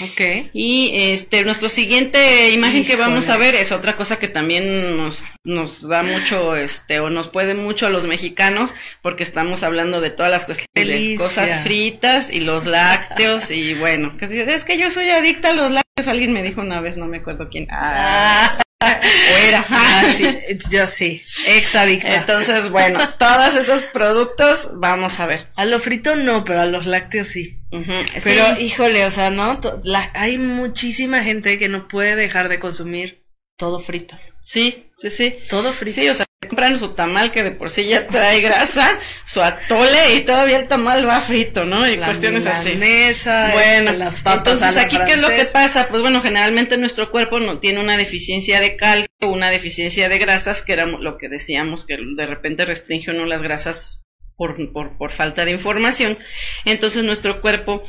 [0.00, 0.50] Ok.
[0.52, 5.22] Y este, nuestro siguiente imagen que vamos a ver es otra cosa que también nos,
[5.44, 10.10] nos da mucho, este, o nos puede mucho a los mexicanos, porque estamos hablando de
[10.10, 15.10] todas las cuestiones de cosas fritas y los lácteos, y bueno, es que yo soy
[15.10, 17.68] adicta a los lácteos, alguien me dijo una vez, no me acuerdo quién.
[17.70, 18.58] Ah.
[18.84, 19.66] O era.
[19.76, 20.26] Ah, sí,
[20.70, 21.22] yo sí.
[21.46, 25.48] Entonces, bueno, todos esos productos, vamos a ver.
[25.56, 27.60] A lo frito no, pero a los lácteos sí.
[28.22, 29.60] Pero, híjole, o sea, ¿no?
[30.14, 33.24] hay muchísima gente que no puede dejar de consumir
[33.56, 34.16] todo frito.
[34.40, 35.34] Sí, sí, sí.
[35.48, 36.00] Todo frito.
[36.00, 40.14] Sí, o sea, compran su tamal que de por sí ya trae grasa, su atole
[40.14, 41.88] y todavía el tamal va frito, ¿no?
[41.88, 42.74] Y cuestiones así.
[42.74, 45.88] Mesa, bueno, este, las papas entonces aquí qué es lo que pasa?
[45.88, 50.62] Pues bueno, generalmente nuestro cuerpo no tiene una deficiencia de calcio, una deficiencia de grasas,
[50.62, 54.02] que era lo que decíamos que de repente restringe uno las grasas
[54.36, 56.18] por, por, por falta de información.
[56.64, 57.84] Entonces nuestro cuerpo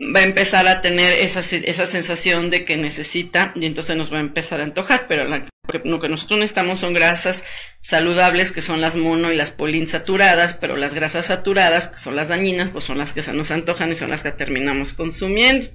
[0.00, 4.18] va a empezar a tener esa, esa sensación de que necesita y entonces nos va
[4.18, 5.44] a empezar a antojar, pero la
[5.84, 7.44] lo que nosotros necesitamos son grasas
[7.80, 12.28] saludables, que son las mono y las poliinsaturadas, pero las grasas saturadas, que son las
[12.28, 15.68] dañinas, pues son las que se nos antojan y son las que terminamos consumiendo.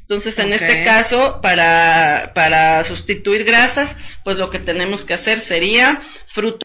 [0.00, 6.00] Entonces, en este caso, para, para sustituir grasas, pues lo que tenemos que hacer sería
[6.26, 6.62] frutos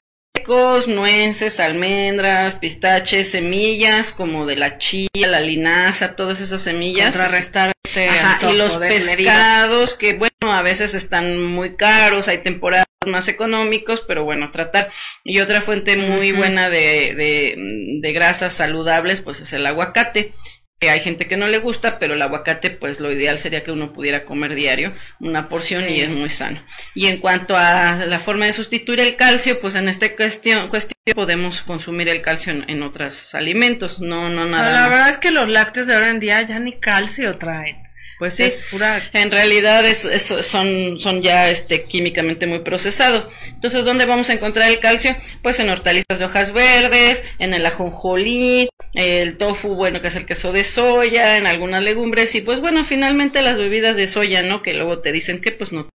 [0.88, 7.16] nueces, almendras, pistaches, semillas, como de la chía, la linaza, todas esas semillas.
[7.16, 8.10] Contrarrestar este
[8.52, 14.24] y los pescados, que bueno, a veces están muy caros, hay temporadas más económicos, pero
[14.24, 14.92] bueno, tratar.
[15.24, 17.56] Y otra fuente muy buena de, de,
[18.02, 20.34] de grasas saludables, pues es el aguacate
[20.80, 23.72] que hay gente que no le gusta, pero el aguacate, pues lo ideal sería que
[23.72, 26.64] uno pudiera comer diario una porción y es muy sano.
[26.96, 30.94] Y en cuanto a la forma de sustituir el calcio, pues en esta cuestión, cuestión
[31.14, 34.72] podemos consumir el calcio en, otros alimentos, no, no nada.
[34.72, 37.89] la verdad es que los lácteos de ahora en día ya ni calcio traen.
[38.20, 39.02] Pues sí, es pura...
[39.14, 40.06] en realidad es,
[40.42, 43.28] son, son ya este, químicamente muy procesados.
[43.48, 45.16] Entonces, ¿dónde vamos a encontrar el calcio?
[45.42, 50.26] Pues en hortalizas de hojas verdes, en el ajonjolí, el tofu, bueno, que es el
[50.26, 54.62] queso de soya, en algunas legumbres y pues bueno, finalmente las bebidas de soya, ¿no?
[54.62, 55.88] Que luego te dicen que pues no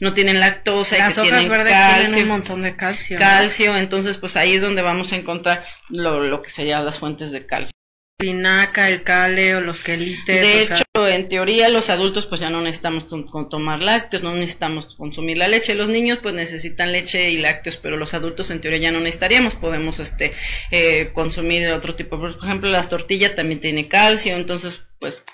[0.00, 3.16] no tienen lactosa Las y que tienen verdes calcio, tienen un montón de calcio.
[3.16, 3.24] ¿no?
[3.24, 7.32] calcio, entonces pues ahí es donde vamos a encontrar lo, lo que serían las fuentes
[7.32, 7.72] de calcio.
[8.20, 10.26] Pinaca, el cale o los quelites.
[10.26, 14.22] De o hecho, sea, en teoría los adultos pues ya no necesitamos con- tomar lácteos,
[14.22, 15.74] no necesitamos consumir la leche.
[15.74, 19.54] Los niños pues necesitan leche y lácteos, pero los adultos en teoría ya no necesitaríamos.
[19.54, 20.32] Podemos este
[20.70, 25.24] eh, consumir otro tipo, por ejemplo, las tortillas también tiene calcio, entonces pues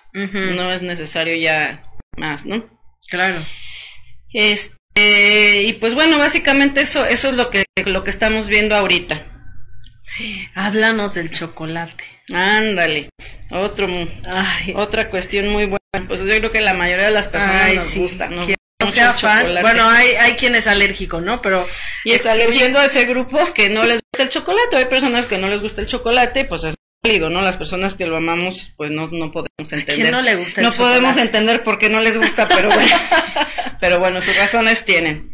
[0.56, 1.82] no es necesario ya
[2.16, 2.64] más, ¿no?
[3.08, 3.38] claro.
[4.32, 9.35] Este, y pues bueno, básicamente eso eso es lo que lo que estamos viendo ahorita.
[10.54, 12.04] Háblanos del chocolate.
[12.32, 13.08] Ándale.
[13.50, 13.88] Otro
[14.26, 16.08] Ay, otra cuestión muy buena.
[16.08, 18.00] Pues yo creo que la mayoría de las personas Ay, nos sí.
[18.00, 19.46] gusta, gusta no sea fan.
[19.62, 21.40] Bueno, hay, hay quien es alérgico, ¿no?
[21.40, 21.66] Pero
[22.04, 23.52] y es excluyendo a ese grupo.
[23.54, 24.76] que no les gusta el chocolate.
[24.76, 27.40] Hay personas que no les gusta el chocolate, pues es válido, ¿no?
[27.40, 29.94] Las personas que lo amamos, pues no, no podemos entender.
[29.94, 32.96] ¿Quién no le gusta el No podemos entender por qué no les gusta, pero bueno,
[33.80, 35.32] pero bueno, sus razones tienen.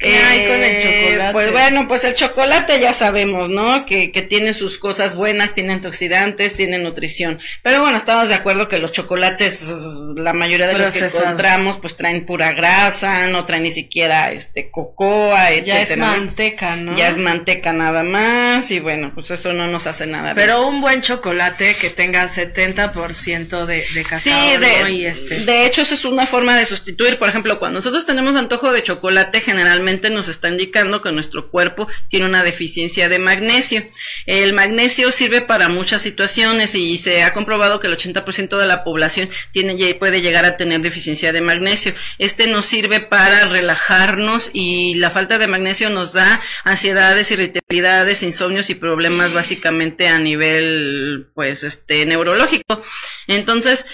[0.00, 1.32] Eh, ¿Qué hay con el chocolate?
[1.32, 3.86] Pues bueno, pues el chocolate ya sabemos, ¿no?
[3.86, 7.38] Que, que tiene sus cosas buenas, tiene antioxidantes, tiene nutrición.
[7.62, 9.62] Pero bueno, estamos de acuerdo que los chocolates,
[10.16, 14.70] la mayoría de los que encontramos, pues traen pura grasa, no traen ni siquiera este
[14.70, 15.76] cocoa, etcétera.
[15.76, 16.06] Ya es ¿no?
[16.06, 16.96] manteca, ¿no?
[16.96, 20.46] Ya es manteca nada más y bueno, pues eso no nos hace nada bien.
[20.46, 24.60] Pero un buen chocolate que tenga 70% de, de cacao, Sí, ¿no?
[24.86, 25.40] de, Y este.
[25.44, 28.82] de hecho eso es una forma de sustituir, por ejemplo, cuando nosotros tenemos antojo de
[28.82, 33.84] chocolate, generalmente nos está indicando que nuestro cuerpo tiene una deficiencia de magnesio.
[34.24, 38.82] El magnesio sirve para muchas situaciones y se ha comprobado que el 80% de la
[38.82, 41.92] población tiene, puede llegar a tener deficiencia de magnesio.
[42.18, 48.70] Este nos sirve para relajarnos y la falta de magnesio nos da ansiedades, irritabilidades, insomnios
[48.70, 52.82] y problemas básicamente a nivel, pues, este, neurológico.
[53.26, 53.86] Entonces,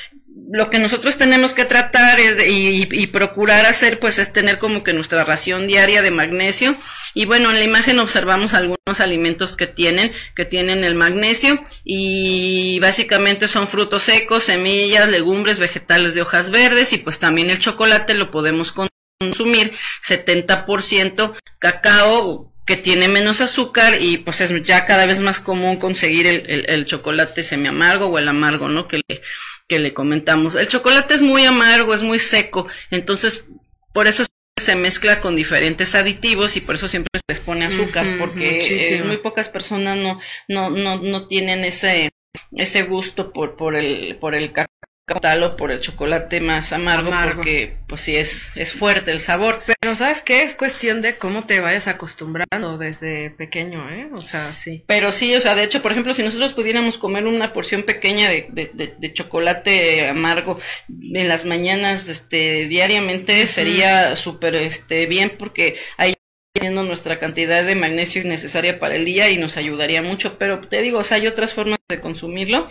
[0.50, 4.92] lo que nosotros tenemos que tratar es y, procurar hacer, pues, es tener como que
[4.92, 6.76] nuestra ración diaria de magnesio.
[7.14, 12.78] Y bueno, en la imagen observamos algunos alimentos que tienen, que tienen el magnesio y
[12.80, 18.14] básicamente son frutos secos, semillas, legumbres, vegetales de hojas verdes y pues también el chocolate
[18.14, 18.72] lo podemos
[19.20, 19.72] consumir
[20.06, 26.26] 70% cacao que tiene menos azúcar y pues es ya cada vez más común conseguir
[26.26, 28.86] el, el, el chocolate semiamargo o el amargo, ¿no?
[28.86, 29.22] Que le,
[29.68, 30.54] que le comentamos.
[30.54, 33.44] El chocolate es muy amargo, es muy seco, entonces
[33.92, 34.24] por eso
[34.58, 39.04] se mezcla con diferentes aditivos y por eso siempre se les pone azúcar, porque muchísimo.
[39.04, 42.10] eh, muy pocas personas no, no, no, no tienen ese,
[42.52, 44.66] ese gusto por, por el, por el cacao
[45.14, 47.36] tal o por el chocolate más amargo, Amargo.
[47.36, 49.62] porque pues sí es, es fuerte el sabor.
[49.80, 50.42] Pero ¿sabes qué?
[50.42, 54.08] Es cuestión de cómo te vayas acostumbrando desde pequeño, ¿eh?
[54.14, 54.84] O sea, sí.
[54.86, 58.28] Pero sí, o sea, de hecho, por ejemplo, si nosotros pudiéramos comer una porción pequeña
[58.28, 65.32] de, de, de, de chocolate amargo en las mañanas, este, diariamente, sería súper, este, bien
[65.38, 66.14] porque ahí
[66.52, 70.82] teniendo nuestra cantidad de magnesio necesaria para el día y nos ayudaría mucho, pero te
[70.82, 72.66] digo, o sea, hay otras formas de consumirlo.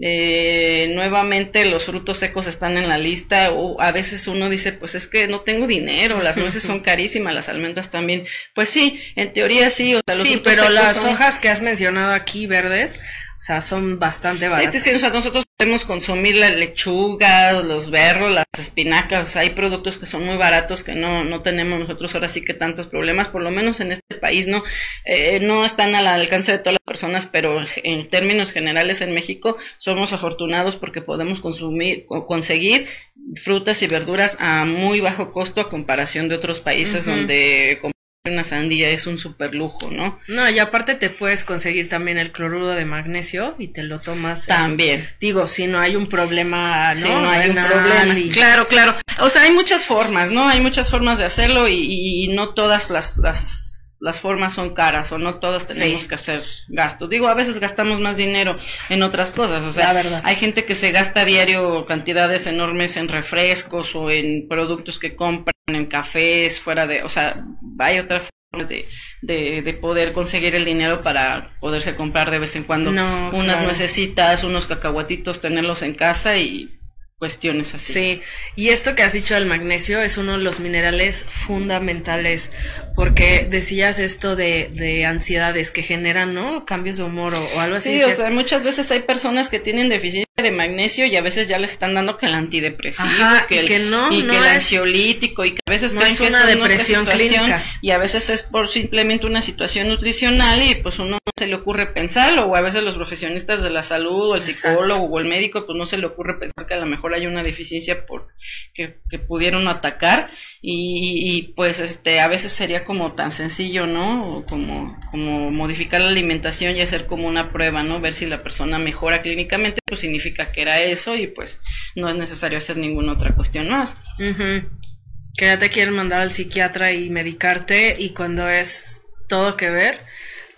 [0.00, 3.50] Eh, nuevamente los frutos secos están en la lista.
[3.52, 7.34] O a veces uno dice pues es que no tengo dinero, las nueces son carísimas,
[7.34, 8.24] las almendras también,
[8.54, 11.60] pues sí, en teoría sí, o sea, los Sí, pero las son- hojas que has
[11.62, 12.98] mencionado aquí, verdes,
[13.42, 14.72] o O sea, son bastante baratas.
[14.72, 19.32] Sí, sí, sí, o sea, nosotros podemos consumir la lechuga, los berros, las espinacas, o
[19.32, 22.54] sea, hay productos que son muy baratos que no, no tenemos nosotros ahora sí que
[22.54, 24.62] tantos problemas, por lo menos en este país, ¿no?
[25.04, 29.56] Eh, no están al alcance de todas las personas, pero en términos generales en México
[29.76, 32.86] somos afortunados porque podemos consumir, conseguir
[33.34, 37.78] frutas y verduras a muy bajo costo a comparación de otros países donde
[38.24, 40.20] una sandía es un super lujo, ¿no?
[40.28, 44.46] No, y aparte te puedes conseguir también el cloruro de magnesio y te lo tomas.
[44.46, 45.08] También.
[45.18, 47.00] digo, si no hay un problema, ¿no?
[47.00, 48.32] Si no hay un problema.
[48.32, 48.94] Claro, claro.
[49.18, 50.48] O sea, hay muchas formas, ¿no?
[50.48, 53.71] Hay muchas formas de hacerlo y, y no todas las, las
[54.02, 57.08] las formas son caras o no todas tenemos que hacer gastos.
[57.08, 58.58] Digo, a veces gastamos más dinero
[58.90, 63.08] en otras cosas, o sea, hay gente que se gasta a diario cantidades enormes en
[63.08, 67.44] refrescos o en productos que compran, en cafés, fuera de, o sea,
[67.78, 68.88] hay otras formas de,
[69.22, 74.42] de, de, poder conseguir el dinero para poderse comprar de vez en cuando unas necesitas,
[74.42, 76.76] unos cacahuatitos, tenerlos en casa y
[77.22, 77.92] cuestiones así.
[77.92, 78.22] Sí,
[78.56, 82.50] y esto que has dicho del magnesio es uno de los minerales fundamentales,
[82.96, 86.66] porque decías esto de, de ansiedades que generan, ¿no?
[86.66, 87.96] Cambios de humor o, algo así.
[87.96, 91.46] Sí, o sea, muchas veces hay personas que tienen deficiencia de magnesio y a veces
[91.46, 93.06] ya les están dando que el antidepresivo,
[93.48, 96.46] que, el, que no, y que el ansiolítico y que a veces no es una
[96.46, 101.32] depresión clínica y a veces es por simplemente una situación nutricional y pues uno no
[101.38, 105.04] se le ocurre pensarlo o a veces los profesionistas de la salud o el psicólogo
[105.04, 107.42] o el médico pues no se le ocurre pensar que a lo mejor hay una
[107.42, 108.28] deficiencia por
[108.72, 110.30] que, que pudieron atacar
[110.62, 114.44] y, pues este a veces sería como tan sencillo, ¿no?
[114.48, 118.00] Como como modificar la alimentación y hacer como una prueba, ¿no?
[118.00, 121.60] Ver si la persona mejora clínicamente, pues significa que era eso y pues
[121.96, 123.98] no es necesario hacer ninguna otra cuestión más.
[124.16, 130.00] Que ya te quieren mandar al psiquiatra y medicarte y cuando es todo que ver,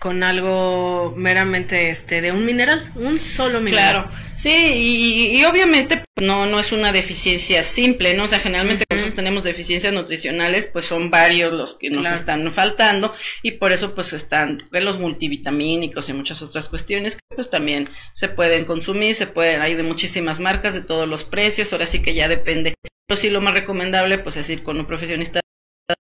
[0.05, 4.03] con algo meramente este de un mineral, un solo mineral.
[4.03, 8.25] Claro, sí, y, obviamente pues, no, no es una deficiencia simple, ¿no?
[8.25, 12.51] O sea, generalmente cuando nosotros tenemos deficiencias nutricionales, pues son varios los que nos están
[12.51, 17.89] faltando y por eso pues están los multivitamínicos y muchas otras cuestiones que pues también
[18.13, 22.03] se pueden consumir, se pueden, hay de muchísimas marcas, de todos los precios, ahora sí
[22.03, 22.75] que ya depende.
[23.07, 25.39] Pero sí lo más recomendable pues es ir con un profesionista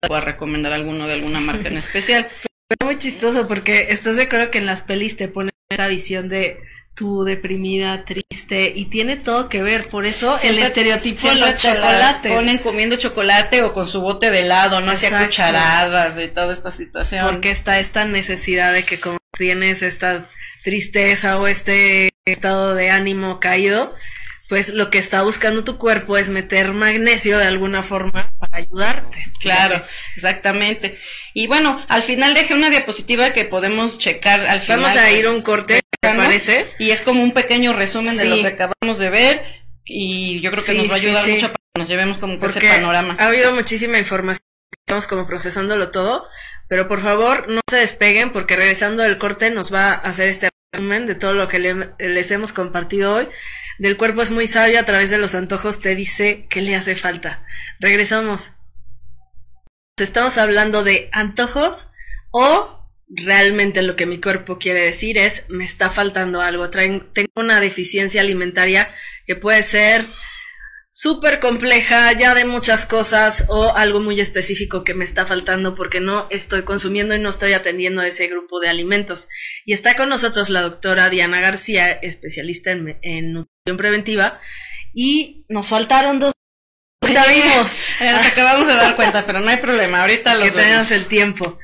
[0.07, 2.29] o a recomendar alguno de alguna marca en especial.
[2.69, 6.27] Es muy chistoso porque estás de acuerdo que en las pelis te ponen esa visión
[6.27, 6.59] de
[6.95, 12.31] tú deprimida, triste y tiene todo que ver, por eso el estereotipo de los chocolates.
[12.33, 16.71] ponen comiendo chocolate o con su bote de helado, no hacía cucharadas de toda esta
[16.71, 17.25] situación.
[17.25, 20.27] Porque está esta necesidad de que como tienes esta
[20.63, 23.93] tristeza o este estado de ánimo caído,
[24.49, 29.25] pues lo que está buscando tu cuerpo es meter magnesio de alguna forma ayudarte.
[29.39, 29.83] Claro,
[30.15, 30.97] exactamente.
[31.33, 34.81] Y bueno, al final dejé una diapositiva que podemos checar al final.
[34.81, 36.65] Vamos a ir a un corte, ¿te parece?
[36.79, 39.43] Y es como un pequeño resumen de lo que acabamos de ver
[39.85, 42.61] y yo creo que nos va a ayudar mucho para que nos llevemos como ese
[42.61, 43.15] panorama.
[43.19, 44.43] Ha habido muchísima información,
[44.85, 46.27] estamos como procesándolo todo,
[46.67, 50.49] pero por favor no se despeguen porque regresando del corte nos va a hacer este
[50.71, 53.27] de todo lo que les hemos compartido hoy
[53.79, 56.95] del cuerpo es muy sabio, a través de los antojos te dice qué le hace
[56.95, 57.43] falta.
[57.79, 58.51] Regresamos.
[59.97, 61.89] Estamos hablando de antojos
[62.31, 67.05] o realmente lo que mi cuerpo quiere decir es me está faltando algo, tengo
[67.35, 68.89] una deficiencia alimentaria
[69.25, 70.05] que puede ser
[70.99, 75.99] súper compleja, ya de muchas cosas o algo muy específico que me está faltando porque
[75.99, 79.27] no estoy consumiendo y no estoy atendiendo a ese grupo de alimentos.
[79.63, 84.39] Y está con nosotros la doctora Diana García, especialista en, en nutrición preventiva,
[84.91, 86.33] y nos faltaron dos.
[87.07, 87.75] Vimos.
[88.01, 91.59] Nos acabamos de dar cuenta, pero no hay problema, ahorita lo Que tenemos el tiempo.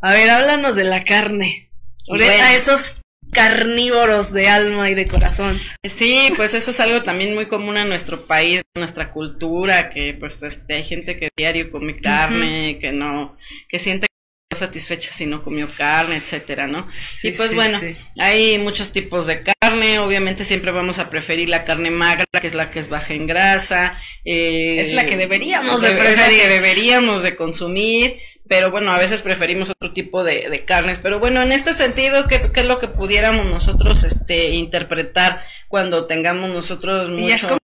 [0.00, 1.70] A ver, háblanos de la carne.
[2.08, 3.02] Ahorita esos
[3.32, 5.60] carnívoros de alma y de corazón.
[5.84, 10.14] Sí, pues eso es algo también muy común en nuestro país, en nuestra cultura, que
[10.18, 13.36] pues este hay gente que diario come carne, que no,
[13.68, 14.08] que siente
[14.56, 16.88] satisfecha si no comió carne, etcétera, ¿no?
[17.10, 17.78] Sí, y pues bueno,
[18.18, 22.54] hay muchos tipos de carne, obviamente siempre vamos a preferir la carne magra, que es
[22.54, 27.22] la que es baja en grasa, eh, es la que deberíamos de preferir, que deberíamos
[27.22, 28.16] de consumir,
[28.48, 30.98] pero bueno, a veces preferimos otro tipo de, de carnes.
[30.98, 36.06] Pero bueno, en este sentido, ¿qué, ¿qué, es lo que pudiéramos nosotros este, interpretar cuando
[36.06, 37.22] tengamos nosotros mucho...
[37.22, 37.58] Y es como,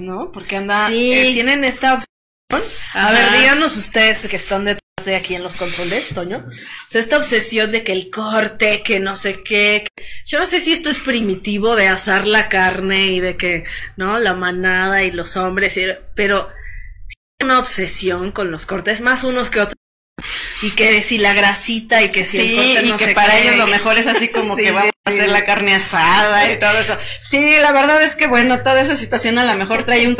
[0.00, 0.32] ¿no?
[0.32, 2.70] Porque anda, eh, tienen esta obsesión.
[2.92, 6.44] A ver, díganos ustedes que están detrás de aquí en los controles, Toño.
[6.46, 9.86] O sea, esta obsesión de que el corte, que no sé qué.
[10.26, 13.64] Yo no sé si esto es primitivo de asar la carne y de que,
[13.96, 14.18] ¿no?
[14.18, 15.78] La manada y los hombres,
[16.14, 16.48] pero
[17.42, 19.74] una obsesión con los cortes, más unos que otros.
[20.62, 23.68] Y que si la grasita y que si el corte y que para ellos lo
[23.68, 26.96] mejor es así como que vamos hacer la carne asada y todo eso.
[27.22, 30.16] Sí, la verdad es que bueno, toda esa situación a lo mejor trae un,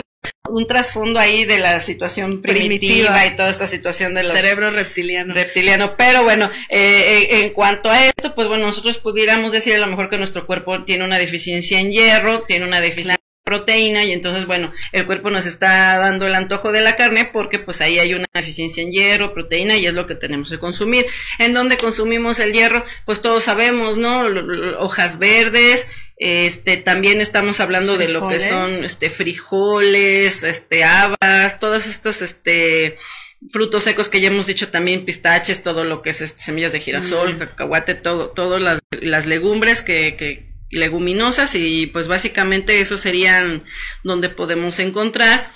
[0.48, 5.34] un trasfondo ahí de la situación primitiva, y toda esta situación del cerebro reptiliano.
[5.34, 9.78] Reptiliano, pero bueno, eh, eh, en cuanto a esto, pues bueno, nosotros pudiéramos decir a
[9.78, 13.18] lo mejor que nuestro cuerpo tiene una deficiencia en hierro, tiene una deficiencia
[13.48, 17.58] proteína y entonces bueno el cuerpo nos está dando el antojo de la carne porque
[17.58, 21.06] pues ahí hay una deficiencia en hierro proteína y es lo que tenemos que consumir.
[21.38, 24.26] En donde consumimos el hierro pues todos sabemos no
[24.80, 25.88] hojas verdes
[26.18, 32.98] este también estamos hablando de lo que son este frijoles este habas todas estas este
[33.46, 36.80] frutos secos que ya hemos dicho también, pistaches, todo lo que es este, semillas de
[36.80, 37.38] girasol, mm.
[37.38, 43.64] cacahuate, todo, todas las, las legumbres que, que, leguminosas y pues básicamente eso serían
[44.04, 45.50] donde podemos encontrar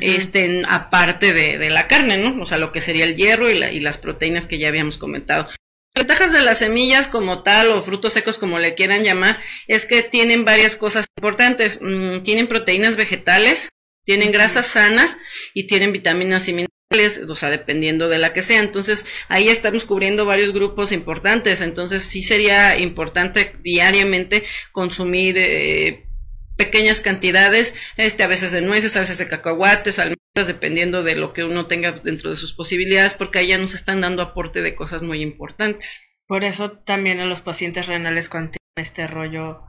[0.00, 2.40] este aparte de, de, la carne, ¿no?
[2.40, 4.96] O sea, lo que sería el hierro y, la, y las proteínas que ya habíamos
[4.96, 5.48] comentado.
[5.94, 9.38] Las ventajas de las semillas como tal o frutos secos como le quieran llamar
[9.68, 11.78] es que tienen varias cosas importantes.
[11.80, 13.68] Mm, tienen proteínas vegetales,
[14.04, 15.18] tienen grasas sanas
[15.54, 16.74] y tienen vitaminas y minerales
[17.28, 18.60] o sea, dependiendo de la que sea.
[18.60, 21.60] Entonces, ahí estamos cubriendo varios grupos importantes.
[21.60, 26.06] Entonces, sí sería importante diariamente consumir eh,
[26.56, 31.32] pequeñas cantidades, este, a veces de nueces, a veces de cacahuates, almendras, dependiendo de lo
[31.32, 34.74] que uno tenga dentro de sus posibilidades, porque ahí ya nos están dando aporte de
[34.74, 36.18] cosas muy importantes.
[36.26, 39.62] Por eso también a los pacientes renales cuando tienen este rollo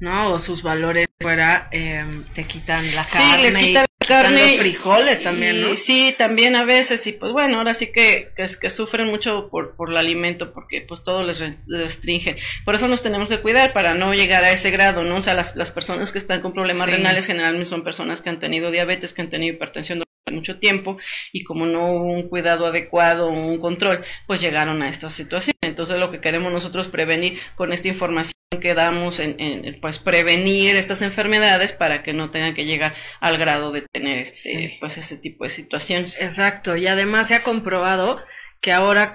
[0.00, 0.32] ¿no?
[0.32, 3.36] O sus valores fuera, eh, te quitan la carne.
[3.36, 4.46] Sí, les quitan la carne.
[4.46, 5.76] Los frijoles también, ¿no?
[5.76, 9.76] Sí, también a veces, y pues bueno, ahora sí que, que, que sufren mucho por,
[9.76, 11.38] por el alimento, porque pues todo les
[11.68, 12.36] restringe.
[12.64, 15.16] Por eso nos tenemos que cuidar para no llegar a ese grado, ¿no?
[15.16, 18.38] O sea, las, las personas que están con problemas renales generalmente son personas que han
[18.38, 20.02] tenido diabetes, que han tenido hipertensión
[20.32, 20.98] mucho tiempo,
[21.32, 25.54] y como no hubo un cuidado adecuado, un control, pues llegaron a esta situación.
[25.62, 31.02] Entonces lo que queremos nosotros prevenir con esta información que damos en, pues prevenir estas
[31.02, 35.44] enfermedades para que no tengan que llegar al grado de tener este pues ese tipo
[35.44, 36.20] de situaciones.
[36.20, 38.20] Exacto, y además se ha comprobado
[38.60, 39.12] que ahora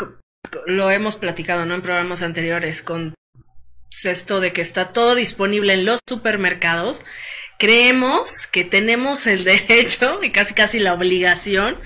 [0.66, 1.76] lo hemos platicado ¿no?
[1.76, 3.14] en programas anteriores con
[4.04, 7.02] esto de que está todo disponible en los supermercados,
[7.58, 11.78] creemos que tenemos el derecho y casi casi la obligación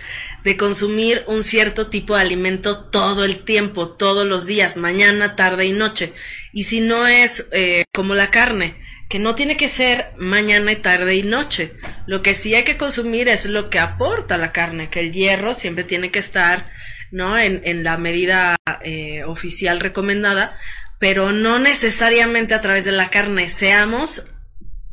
[0.44, 5.66] de consumir un cierto tipo de alimento todo el tiempo, todos los días, mañana, tarde
[5.66, 6.14] y noche.
[6.54, 8.76] Y si no es eh, como la carne,
[9.10, 11.74] que no tiene que ser mañana tarde y noche.
[12.06, 15.56] Lo que sí hay que consumir es lo que aporta la carne, que el hierro
[15.56, 16.72] siempre tiene que estar,
[17.12, 17.38] ¿no?
[17.38, 20.56] En, en la medida eh, oficial recomendada,
[21.00, 23.50] pero no necesariamente a través de la carne.
[23.50, 24.26] Seamos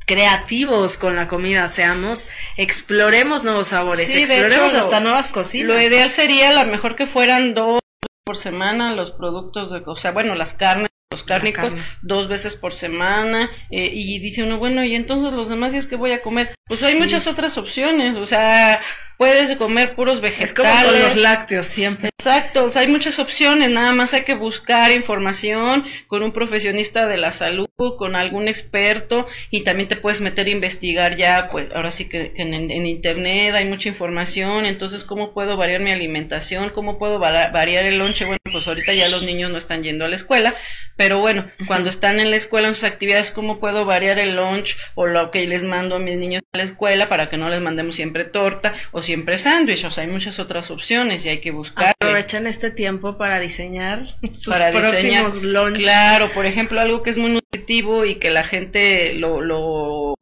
[0.06, 5.68] creativos con la comida, seamos, exploremos nuevos sabores, exploremos hasta nuevas cocinas.
[5.68, 7.80] Lo ideal sería, la mejor que fueran dos
[8.24, 10.88] por semana los productos de, o sea, bueno, las carnes
[11.24, 15.86] cárnicos dos veces por semana eh, y dice uno bueno y entonces los demás días
[15.86, 18.80] que voy a comer pues hay muchas otras opciones o sea
[19.16, 20.50] puedes comer puros vegetales.
[20.50, 22.10] Es como con los lácteos siempre.
[22.18, 27.30] Exacto, hay muchas opciones, nada más hay que buscar información con un profesionista de la
[27.30, 32.08] salud, con algún experto y también te puedes meter a investigar ya, pues ahora sí
[32.08, 37.84] que, en, internet hay mucha información, entonces cómo puedo variar mi alimentación, cómo puedo variar
[37.84, 40.54] el lonche, bueno, pues ahorita ya los niños no están yendo a la escuela,
[40.96, 44.76] pero bueno, cuando están en la escuela en sus actividades, cómo puedo variar el lunch
[44.94, 47.60] o lo que les mando a mis niños a la escuela para que no les
[47.60, 51.50] mandemos siempre torta o siempre sándwich, o sea, hay muchas otras opciones y hay que
[51.50, 51.94] buscar.
[52.00, 55.76] Aprovechan este tiempo para diseñar sus para próximos lunch.
[55.76, 60.14] Claro, por ejemplo, algo que es muy nutritivo y que la gente lo, lo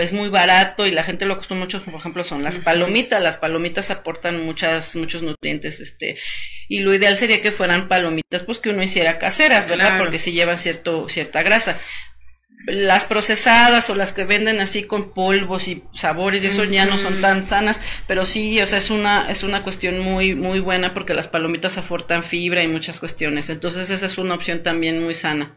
[0.00, 3.22] es muy barato y la gente lo costó mucho, por ejemplo, son las palomitas.
[3.22, 6.16] Las palomitas aportan muchas, muchos nutrientes, este,
[6.68, 9.98] y lo ideal sería que fueran palomitas, pues que uno hiciera caseras, ¿verdad?
[9.98, 11.78] Porque si llevan cierto, cierta grasa
[12.66, 16.96] las procesadas o las que venden así con polvos y sabores y eso ya no
[16.96, 20.94] son tan sanas, pero sí, o sea, es una es una cuestión muy muy buena
[20.94, 23.50] porque las palomitas aportan fibra y muchas cuestiones.
[23.50, 25.56] Entonces, esa es una opción también muy sana.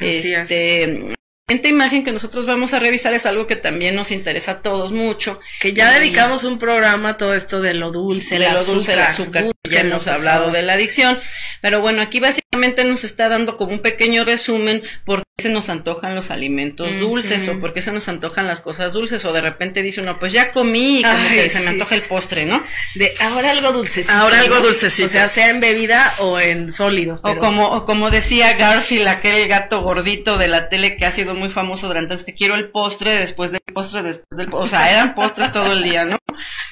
[0.00, 1.14] este,
[1.48, 4.90] esta imagen que nosotros vamos a revisar es algo que también nos interesa a todos
[4.90, 5.38] mucho.
[5.60, 9.00] Que ya dedicamos un programa a todo esto de lo dulce, de lo dulce, el
[9.00, 9.46] azúcar.
[9.68, 11.18] Ya hemos hablado de la adicción.
[11.60, 12.41] Pero bueno, aquí básicamente
[12.84, 17.48] nos está dando como un pequeño resumen por qué se nos antojan los alimentos dulces
[17.48, 20.34] o por qué se nos antojan las cosas dulces o de repente dice uno, pues
[20.34, 22.62] ya comí y como que se me antoja el postre, ¿no?
[22.94, 24.12] De ahora algo dulcecito.
[24.12, 25.06] Ahora algo dulcecito.
[25.06, 27.20] O sea, sea en bebida o en sólido.
[27.22, 31.34] O como o como decía Garfield, aquel gato gordito de la tele que ha sido
[31.34, 34.90] muy famoso durante años, que quiero el postre después de postre después del, o sea,
[34.90, 36.18] eran postres todo el día, ¿no?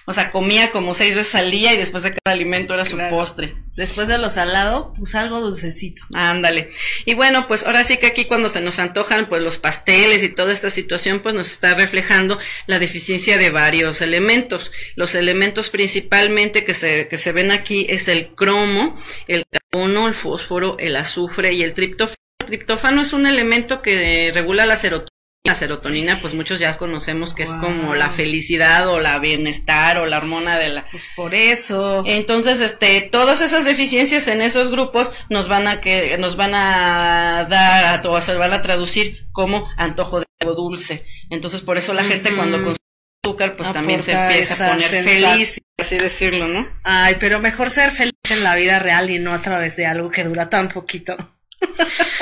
[0.07, 2.99] O sea, comía como seis veces al día y después de cada alimento era su
[3.11, 3.55] postre.
[3.77, 6.03] Después de lo salado, pues algo dulcecito.
[6.15, 6.71] Ándale.
[7.05, 10.29] Y bueno, pues ahora sí que aquí cuando se nos antojan pues los pasteles y
[10.29, 14.73] toda esta situación pues nos está reflejando la deficiencia de varios elementos.
[14.97, 18.97] Los elementos principalmente que se, que se ven aquí es el cromo,
[19.29, 22.17] el carbono, el fósforo, el azufre y el triptófano.
[22.41, 27.35] El triptófano es un elemento que regula la serotonina la serotonina, pues muchos ya conocemos
[27.35, 30.87] que es como la felicidad o la bienestar o la hormona de la.
[30.91, 32.03] Pues por eso.
[32.07, 37.47] Entonces, este, todas esas deficiencias en esos grupos nos van a que nos van a
[37.49, 41.07] dar o se van a traducir como antojo de algo dulce.
[41.31, 42.77] Entonces, por eso la gente cuando consume
[43.25, 46.69] azúcar, pues también se empieza a poner feliz, así decirlo, ¿no?
[46.85, 50.11] Ay, pero mejor ser feliz en la vida real y no a través de algo
[50.11, 51.17] que dura tan poquito.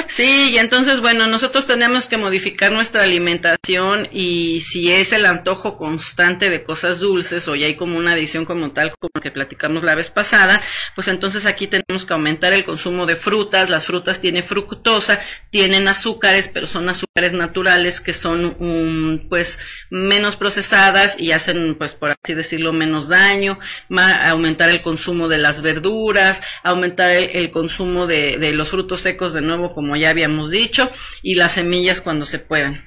[0.07, 5.77] Sí, y entonces, bueno, nosotros tenemos que modificar nuestra alimentación y si es el antojo
[5.77, 9.85] constante de cosas dulces o ya hay como una adición como tal, como que platicamos
[9.85, 10.63] la vez pasada,
[10.95, 13.71] pues entonces aquí tenemos que aumentar el consumo de frutas.
[13.71, 15.21] Las frutas tienen fructosa,
[15.51, 19.59] tienen azúcares, pero son azúcares naturales que son um, pues
[19.91, 23.59] menos procesadas y hacen, pues por así decirlo, menos daño.
[23.91, 29.43] aumentar el consumo de las verduras, aumentar el, consumo de, de los frutos secos de
[29.43, 30.91] nuevo, como ya habíamos dicho,
[31.23, 32.85] y las semillas cuando se puedan.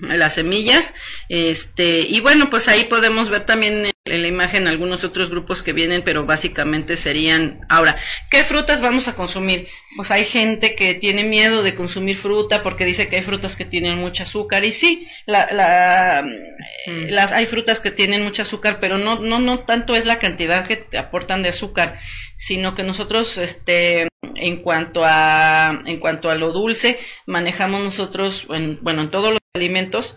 [0.00, 0.94] Las semillas,
[1.28, 5.72] este, y bueno, pues ahí podemos ver también en la imagen algunos otros grupos que
[5.72, 7.96] vienen, pero básicamente serían, ahora,
[8.30, 9.68] ¿qué frutas vamos a consumir?
[9.96, 13.64] Pues hay gente que tiene miedo de consumir fruta porque dice que hay frutas que
[13.64, 16.24] tienen mucho azúcar, y sí, la,
[16.86, 17.10] mm.
[17.10, 20.66] las, hay frutas que tienen mucho azúcar, pero no, no, no tanto es la cantidad
[20.66, 22.00] que te aportan de azúcar,
[22.36, 28.78] sino que nosotros, este, en cuanto a, en cuanto a lo dulce, manejamos nosotros, en,
[28.82, 30.16] bueno, en todos los alimentos,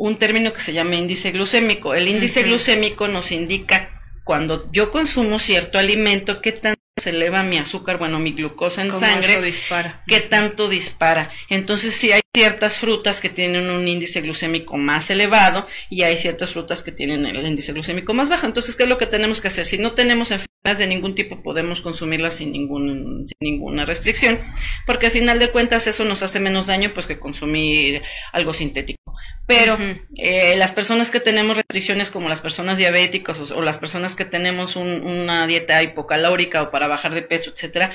[0.00, 1.94] un término que se llama índice glucémico.
[1.94, 3.90] El índice glucémico nos indica
[4.24, 8.98] cuando yo consumo cierto alimento, qué tanto se eleva mi azúcar, bueno, mi glucosa en
[8.98, 10.02] sangre, dispara.
[10.06, 11.30] qué tanto dispara.
[11.50, 16.50] Entonces, si hay ciertas frutas que tienen un índice glucémico más elevado y hay ciertas
[16.50, 18.46] frutas que tienen el índice glucémico más bajo.
[18.46, 19.66] Entonces, ¿qué es lo que tenemos que hacer?
[19.66, 24.38] Si no tenemos enfermedades de ningún tipo, podemos consumirlas sin, ningún, sin ninguna restricción,
[24.86, 28.02] porque al final de cuentas eso nos hace menos daño pues que consumir
[28.32, 29.00] algo sintético.
[29.46, 29.78] Pero
[30.16, 34.76] eh, las personas que tenemos restricciones como las personas diabéticas o, las personas que tenemos
[34.76, 37.90] una dieta hipocalórica o para bajar de peso, etcétera,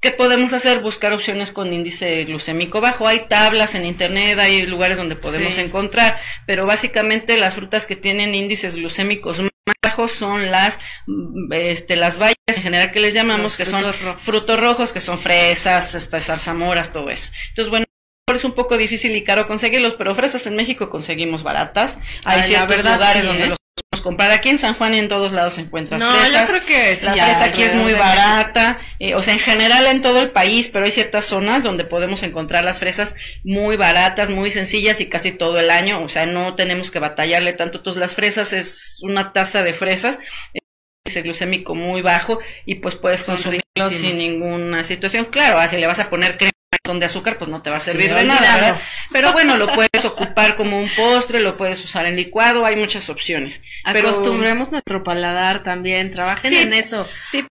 [0.00, 0.80] ¿Qué podemos hacer?
[0.80, 3.08] Buscar opciones con índice glucémico bajo.
[3.08, 8.34] Hay tablas en internet, hay lugares donde podemos encontrar, pero básicamente las frutas que tienen
[8.34, 9.50] índices glucémicos más
[9.82, 10.78] bajos son las,
[11.50, 15.96] este, las bayas en general que les llamamos, que son frutos rojos, que son fresas,
[15.96, 17.30] estas zarzamoras, todo eso.
[17.48, 17.84] Entonces, bueno,
[18.32, 21.98] es un poco difícil y caro conseguirlos, pero fresas en México conseguimos baratas.
[22.24, 23.48] Hay ciertos lugares donde ¿eh?
[23.48, 23.58] los
[24.02, 24.30] comprar.
[24.30, 27.06] Aquí en San Juan y en todos lados se encuentran no, yo creo que sí,
[27.06, 28.78] La fresa aquí es muy barata.
[28.98, 32.22] Eh, o sea, en general en todo el país, pero hay ciertas zonas donde podemos
[32.22, 33.14] encontrar las fresas
[33.44, 36.02] muy baratas, muy sencillas y casi todo el año.
[36.02, 37.78] O sea, no tenemos que batallarle tanto.
[37.78, 40.18] Entonces, las fresas es una taza de fresas
[41.06, 45.26] índice glucémico muy bajo y pues puedes consumirlo sin ninguna situación.
[45.26, 46.52] Claro, así le vas a poner crema
[46.98, 48.80] de azúcar, pues no te va a servir de nada,
[49.12, 53.10] Pero bueno, lo puedes ocupar como un postre, lo puedes usar en licuado, hay muchas
[53.10, 53.62] opciones.
[53.84, 57.06] Acostumbremos nuestro paladar también, trabajen en eso.
[57.22, 57.46] Sí,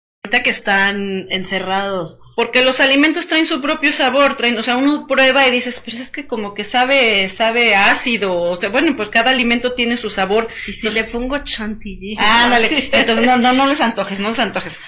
[0.43, 2.18] que están encerrados.
[2.35, 5.99] Porque los alimentos traen su propio sabor, traen, o sea, uno prueba y dices, pero
[5.99, 10.11] es que como que sabe, sabe ácido, o sea, bueno, pues cada alimento tiene su
[10.11, 10.49] sabor.
[10.66, 12.16] Y si le pongo chantilly.
[12.18, 14.79] Ándale, entonces no, no, no les antojes, no les antojes.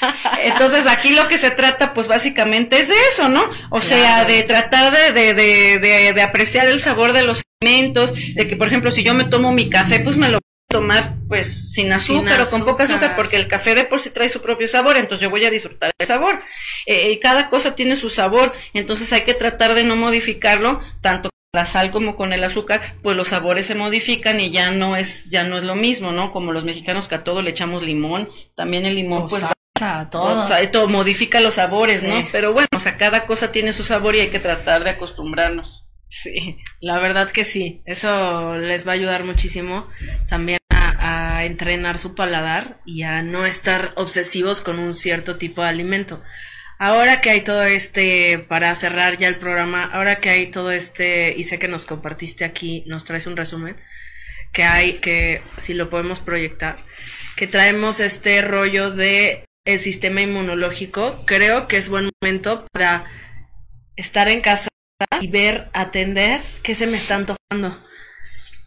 [0.42, 3.48] Entonces aquí lo que se trata, pues básicamente es de eso, ¿no?
[3.70, 8.34] O sea, de tratar de, de, de, de, de apreciar el sabor de los alimentos,
[8.34, 10.40] de que, por ejemplo, si yo me tomo mi café, pues me lo
[10.76, 14.28] tomar pues sin azúcar, o con poca azúcar porque el café de por sí trae
[14.28, 16.38] su propio sabor, entonces yo voy a disfrutar el sabor.
[16.86, 21.30] Eh, y cada cosa tiene su sabor, entonces hay que tratar de no modificarlo tanto
[21.30, 24.96] con la sal como con el azúcar, pues los sabores se modifican y ya no
[24.96, 26.30] es ya no es lo mismo, ¿no?
[26.30, 29.42] Como los mexicanos que a todo le echamos limón, también el limón pues
[29.80, 30.42] a todo.
[30.42, 32.28] O sea, todo modifica los sabores, ¿no?
[32.32, 35.86] Pero bueno, o sea, cada cosa tiene su sabor y hay que tratar de acostumbrarnos.
[36.08, 39.88] Sí, la verdad que sí, eso les va a ayudar muchísimo
[40.28, 40.58] también
[41.06, 46.22] a, entrenar su paladar y a no estar obsesivos con un cierto tipo de alimento.
[46.78, 51.34] Ahora que hay todo este, para cerrar ya el programa, ahora que hay todo este,
[51.36, 53.76] y sé que nos compartiste aquí, nos traes un resumen,
[54.52, 56.78] que hay, que si lo podemos proyectar,
[57.36, 63.04] que traemos este rollo de el sistema inmunológico, creo que es buen momento para
[63.96, 64.68] estar en casa
[65.20, 67.76] y ver, atender qué se me está antojando.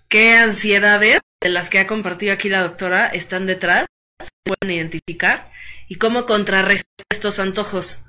[0.09, 3.85] qué ansiedades de las que ha compartido aquí la doctora están detrás,
[4.21, 5.51] se pueden identificar
[5.87, 8.03] y cómo contrarrestar estos antojos.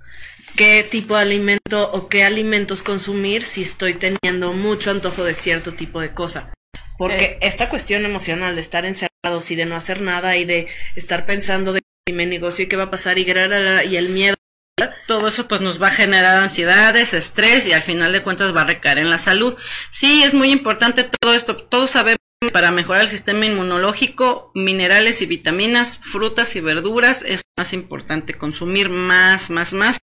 [0.57, 5.72] ¿Qué tipo de alimento o qué alimentos consumir si estoy teniendo mucho antojo de cierto
[5.72, 6.53] tipo de cosa?
[6.99, 7.39] Porque Eh.
[7.43, 10.66] esta cuestión emocional de estar encerrados y de no hacer nada y de
[10.97, 14.35] estar pensando de si me negocio y qué va a pasar y, y el miedo
[15.07, 18.62] todo eso pues nos va a generar ansiedades, estrés y al final de cuentas va
[18.62, 19.57] a recaer en la salud.
[19.91, 21.57] Sí, es muy importante todo esto.
[21.57, 27.74] Todos sabemos para mejorar el sistema inmunológico, minerales y vitaminas, frutas y verduras es más
[27.74, 29.99] importante consumir más, más, más.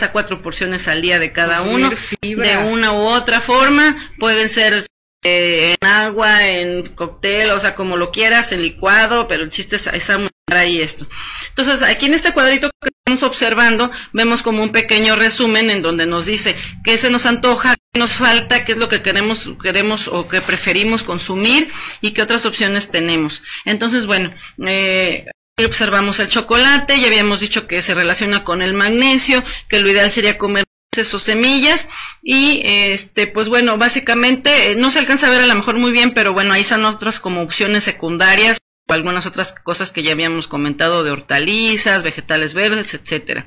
[0.00, 1.96] A cuatro porciones al día de cada Consumir uno.
[1.96, 2.46] fibra.
[2.46, 3.96] De una u otra forma.
[4.18, 4.84] Pueden ser
[5.24, 9.76] eh, en agua, en cóctel, o sea, como lo quieras, en licuado, pero el chiste
[9.76, 11.06] es, es aumentar ahí esto.
[11.48, 16.06] Entonces, aquí en este cuadrito que estamos observando, vemos como un pequeño resumen en donde
[16.06, 16.54] nos dice
[16.84, 21.02] qué se nos antoja, nos falta, qué es lo que queremos, queremos o que preferimos
[21.02, 21.70] consumir
[22.00, 23.42] y qué otras opciones tenemos.
[23.64, 24.32] Entonces, bueno,
[24.66, 25.26] eh,
[25.64, 30.10] observamos el chocolate, ya habíamos dicho que se relaciona con el magnesio, que lo ideal
[30.10, 30.64] sería comer
[31.12, 31.88] o semillas
[32.22, 35.90] y este pues bueno básicamente eh, no se alcanza a ver a lo mejor muy
[35.90, 38.58] bien pero bueno ahí están otras como opciones secundarias
[38.88, 43.46] algunas otras cosas que ya habíamos comentado de hortalizas vegetales verdes etcétera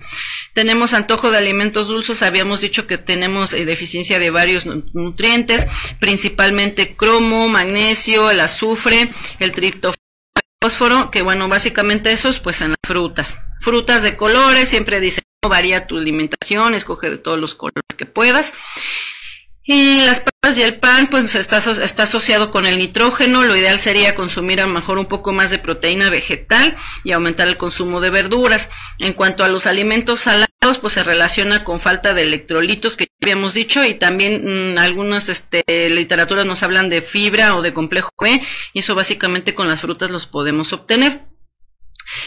[0.53, 5.67] tenemos antojo de alimentos dulces habíamos dicho que tenemos eh, deficiencia de varios nu- nutrientes
[5.99, 9.95] principalmente cromo magnesio el azufre el triptofano
[10.59, 13.38] fósforo, que bueno, básicamente esos pues en las frutas.
[13.59, 18.07] Frutas de colores, siempre dicen, no varía tu alimentación, escoge de todos los colores que
[18.07, 18.53] puedas.
[19.63, 20.23] Y las
[20.55, 23.43] y el pan, pues está, está asociado con el nitrógeno.
[23.43, 27.47] Lo ideal sería consumir a lo mejor un poco más de proteína vegetal y aumentar
[27.47, 28.69] el consumo de verduras.
[28.99, 33.11] En cuanto a los alimentos salados, pues se relaciona con falta de electrolitos que ya
[33.23, 38.11] habíamos dicho y también mm, algunas este, literaturas nos hablan de fibra o de complejo
[38.21, 38.41] B
[38.73, 41.23] y eso básicamente con las frutas los podemos obtener.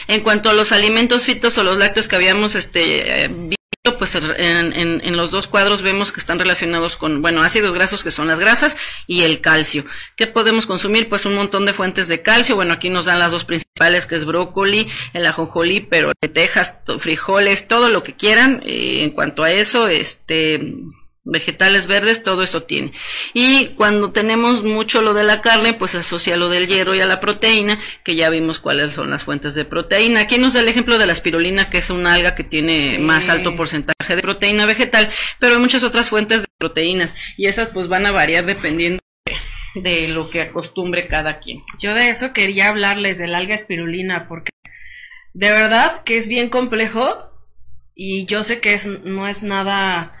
[0.07, 5.17] En cuanto a los alimentos fitos o los lácteos que habíamos este, eh, pues en,
[5.17, 8.77] los dos cuadros vemos que están relacionados con, bueno, ácidos grasos que son las grasas
[9.07, 9.85] y el calcio.
[10.15, 11.09] ¿Qué podemos consumir?
[11.09, 12.55] Pues un montón de fuentes de calcio.
[12.55, 16.99] Bueno, aquí nos dan las dos principales, que es brócoli, el ajonjolí, pero lentejas, to-
[16.99, 18.61] frijoles, todo lo que quieran.
[18.65, 20.75] eh, en cuanto a eso, este
[21.23, 22.91] vegetales verdes, todo esto tiene.
[23.33, 27.05] Y cuando tenemos mucho lo de la carne, pues asocia lo del hierro y a
[27.05, 30.21] la proteína, que ya vimos cuáles son las fuentes de proteína.
[30.21, 32.97] Aquí nos da el ejemplo de la espirulina, que es una alga que tiene Sí.
[32.97, 35.09] más alto porcentaje de proteína vegetal,
[35.39, 38.99] pero hay muchas otras fuentes de proteínas y esas pues van a variar dependiendo
[39.75, 41.59] de, de lo que acostumbre cada quien.
[41.79, 44.51] Yo de eso quería hablarles del alga espirulina porque
[45.33, 47.31] de verdad que es bien complejo
[47.95, 50.17] y yo sé que es, no es nada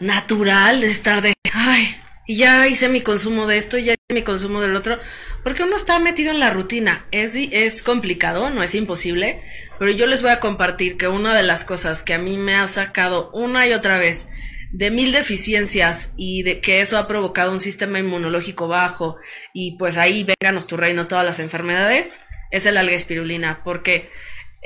[0.00, 1.96] natural de estar de, ay,
[2.28, 4.98] ya hice mi consumo de esto, ya hice mi consumo del otro,
[5.42, 7.06] porque uno está metido en la rutina.
[7.12, 9.42] Es, es complicado, no es imposible,
[9.78, 12.54] pero yo les voy a compartir que una de las cosas que a mí me
[12.54, 14.28] ha sacado una y otra vez
[14.72, 19.16] de mil deficiencias y de que eso ha provocado un sistema inmunológico bajo
[19.54, 22.20] y pues ahí vénganos tu reino todas las enfermedades,
[22.50, 24.10] es el alga espirulina, porque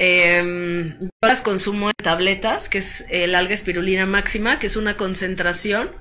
[0.00, 4.96] em, yo las consumo en tabletas, que es el alga espirulina máxima, que es una
[4.96, 5.92] concentración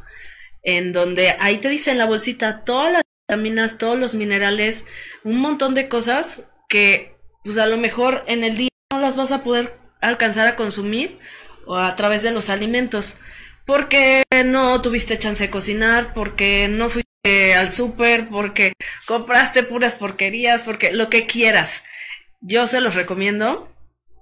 [0.64, 4.86] en donde ahí te dice en la bolsita todas las vitaminas, todos los minerales,
[5.24, 9.32] un montón de cosas que pues a lo mejor en el día no las vas
[9.32, 11.20] a poder alcanzar a consumir
[11.66, 13.18] o a través de los alimentos.
[13.66, 18.74] Porque no tuviste chance de cocinar, porque no fuiste al súper, porque
[19.06, 21.84] compraste puras porquerías, porque lo que quieras.
[22.41, 23.72] Yo se los recomiendo.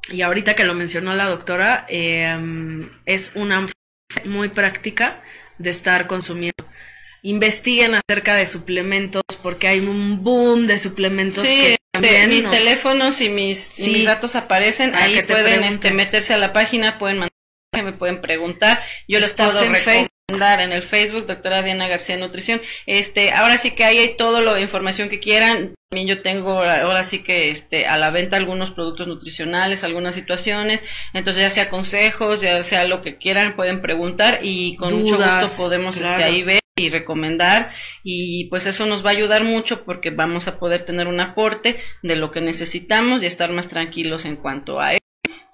[0.09, 2.37] Y ahorita que lo mencionó la doctora, eh,
[3.05, 3.65] es una
[4.25, 5.21] muy práctica
[5.57, 6.53] de estar consumiendo.
[7.23, 12.53] Investiguen acerca de suplementos, porque hay un boom de suplementos Sí, que este, mis nos-
[12.55, 17.17] teléfonos y mis, y mis datos aparecen, ahí pueden este, meterse a la página, pueden
[17.17, 17.31] mandar,
[17.83, 19.73] me pueden preguntar, yo les puedo en
[20.29, 24.41] recomendar en el Facebook, doctora Diana García Nutrición, este, ahora sí que ahí hay toda
[24.41, 28.71] la información que quieran, también yo tengo ahora sí que este, a la venta algunos
[28.71, 34.39] productos nutricionales, algunas situaciones, entonces ya sea consejos, ya sea lo que quieran, pueden preguntar
[34.41, 37.69] y con mucho gusto podemos este, ahí ver y recomendar.
[38.03, 41.77] Y pues eso nos va a ayudar mucho porque vamos a poder tener un aporte
[42.03, 45.06] de lo que necesitamos y estar más tranquilos en cuanto a eso,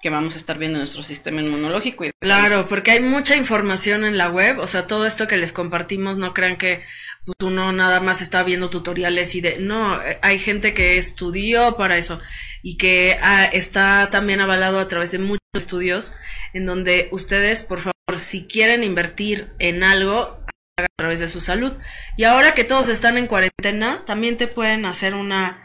[0.04, 2.10] que vamos a estar viendo nuestro sistema inmunológico y.
[2.20, 6.18] Claro, porque hay mucha información en la web, o sea, todo esto que les compartimos,
[6.18, 6.82] no crean que
[7.24, 11.78] pues, uno nada más está viendo tutoriales y de, no, eh, hay gente que estudió
[11.78, 12.20] para eso
[12.62, 16.18] y que ah, está también avalado a través de muchos estudios
[16.52, 20.44] en donde ustedes, por favor, si quieren invertir en algo,
[20.76, 21.72] a través de su salud.
[22.18, 25.63] Y ahora que todos están en cuarentena, también te pueden hacer una,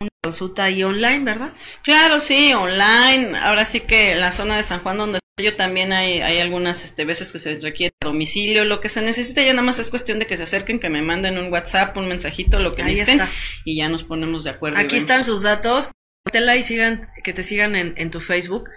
[0.00, 1.52] una consulta ahí online, ¿verdad?
[1.82, 3.36] Claro, sí, online.
[3.38, 6.38] Ahora sí que en la zona de San Juan donde estoy yo también hay, hay
[6.38, 9.90] algunas este, veces que se requiere domicilio, lo que se necesita ya nada más es
[9.90, 12.92] cuestión de que se acerquen, que me manden un WhatsApp, un mensajito, lo que Ahí
[12.94, 13.32] necesiten está.
[13.64, 14.78] y ya nos ponemos de acuerdo.
[14.78, 15.90] Aquí están sus datos.
[16.32, 18.68] Y sigan, que te sigan en, en tu Facebook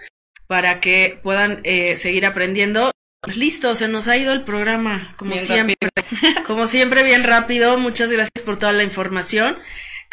[0.46, 2.90] para que puedan eh, seguir aprendiendo.
[3.34, 5.76] Listo, se nos ha ido el programa, como Bien siempre.
[6.46, 7.78] Como siempre, bien rápido.
[7.78, 9.58] Muchas gracias por toda la información.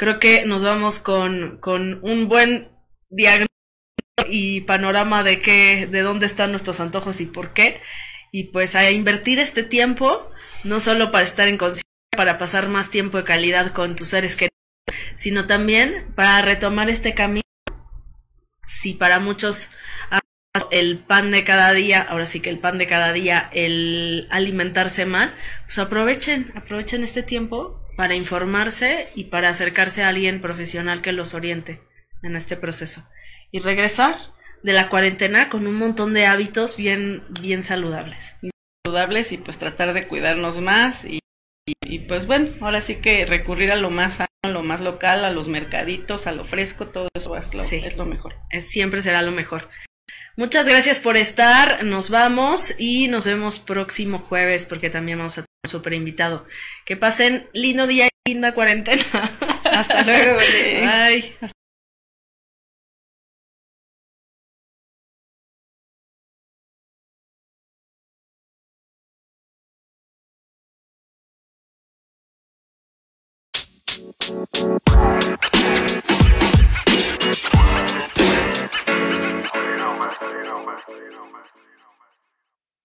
[0.02, 2.72] Creo que nos vamos con, con un buen
[3.12, 3.52] diagnóstico
[4.28, 7.80] y panorama de qué, de dónde están nuestros antojos y por qué.
[8.32, 10.28] Y pues a invertir este tiempo,
[10.64, 11.84] no solo para estar en conciencia,
[12.18, 14.58] para pasar más tiempo de calidad con tus seres queridos,
[15.14, 17.44] sino también para retomar este camino.
[18.66, 19.70] Si para muchos
[20.72, 25.06] el pan de cada día, ahora sí que el pan de cada día, el alimentarse
[25.06, 25.36] mal,
[25.66, 31.34] pues aprovechen, aprovechen este tiempo para informarse y para acercarse a alguien profesional que los
[31.34, 31.82] oriente
[32.24, 33.08] en este proceso.
[33.52, 34.16] Y regresar
[34.64, 38.36] de la cuarentena con un montón de hábitos bien, bien saludables.
[38.86, 41.20] saludables y pues tratar de cuidarnos más y,
[41.68, 44.82] y- y, pues bueno, ahora sí que recurrir a lo más sano, a lo más
[44.82, 47.82] local, a los mercaditos, a lo fresco, todo eso es lo, Sí.
[47.86, 48.36] es lo mejor.
[48.50, 49.70] Es- siempre será lo mejor.
[50.36, 55.46] Muchas gracias por estar, nos vamos y nos vemos próximo jueves porque también vamos a
[55.70, 56.46] super invitado.
[56.86, 59.04] Que pasen lindo día y linda cuarentena.
[59.66, 60.38] Hasta luego.
[60.54, 60.90] Belén.
[60.90, 61.52] Bye.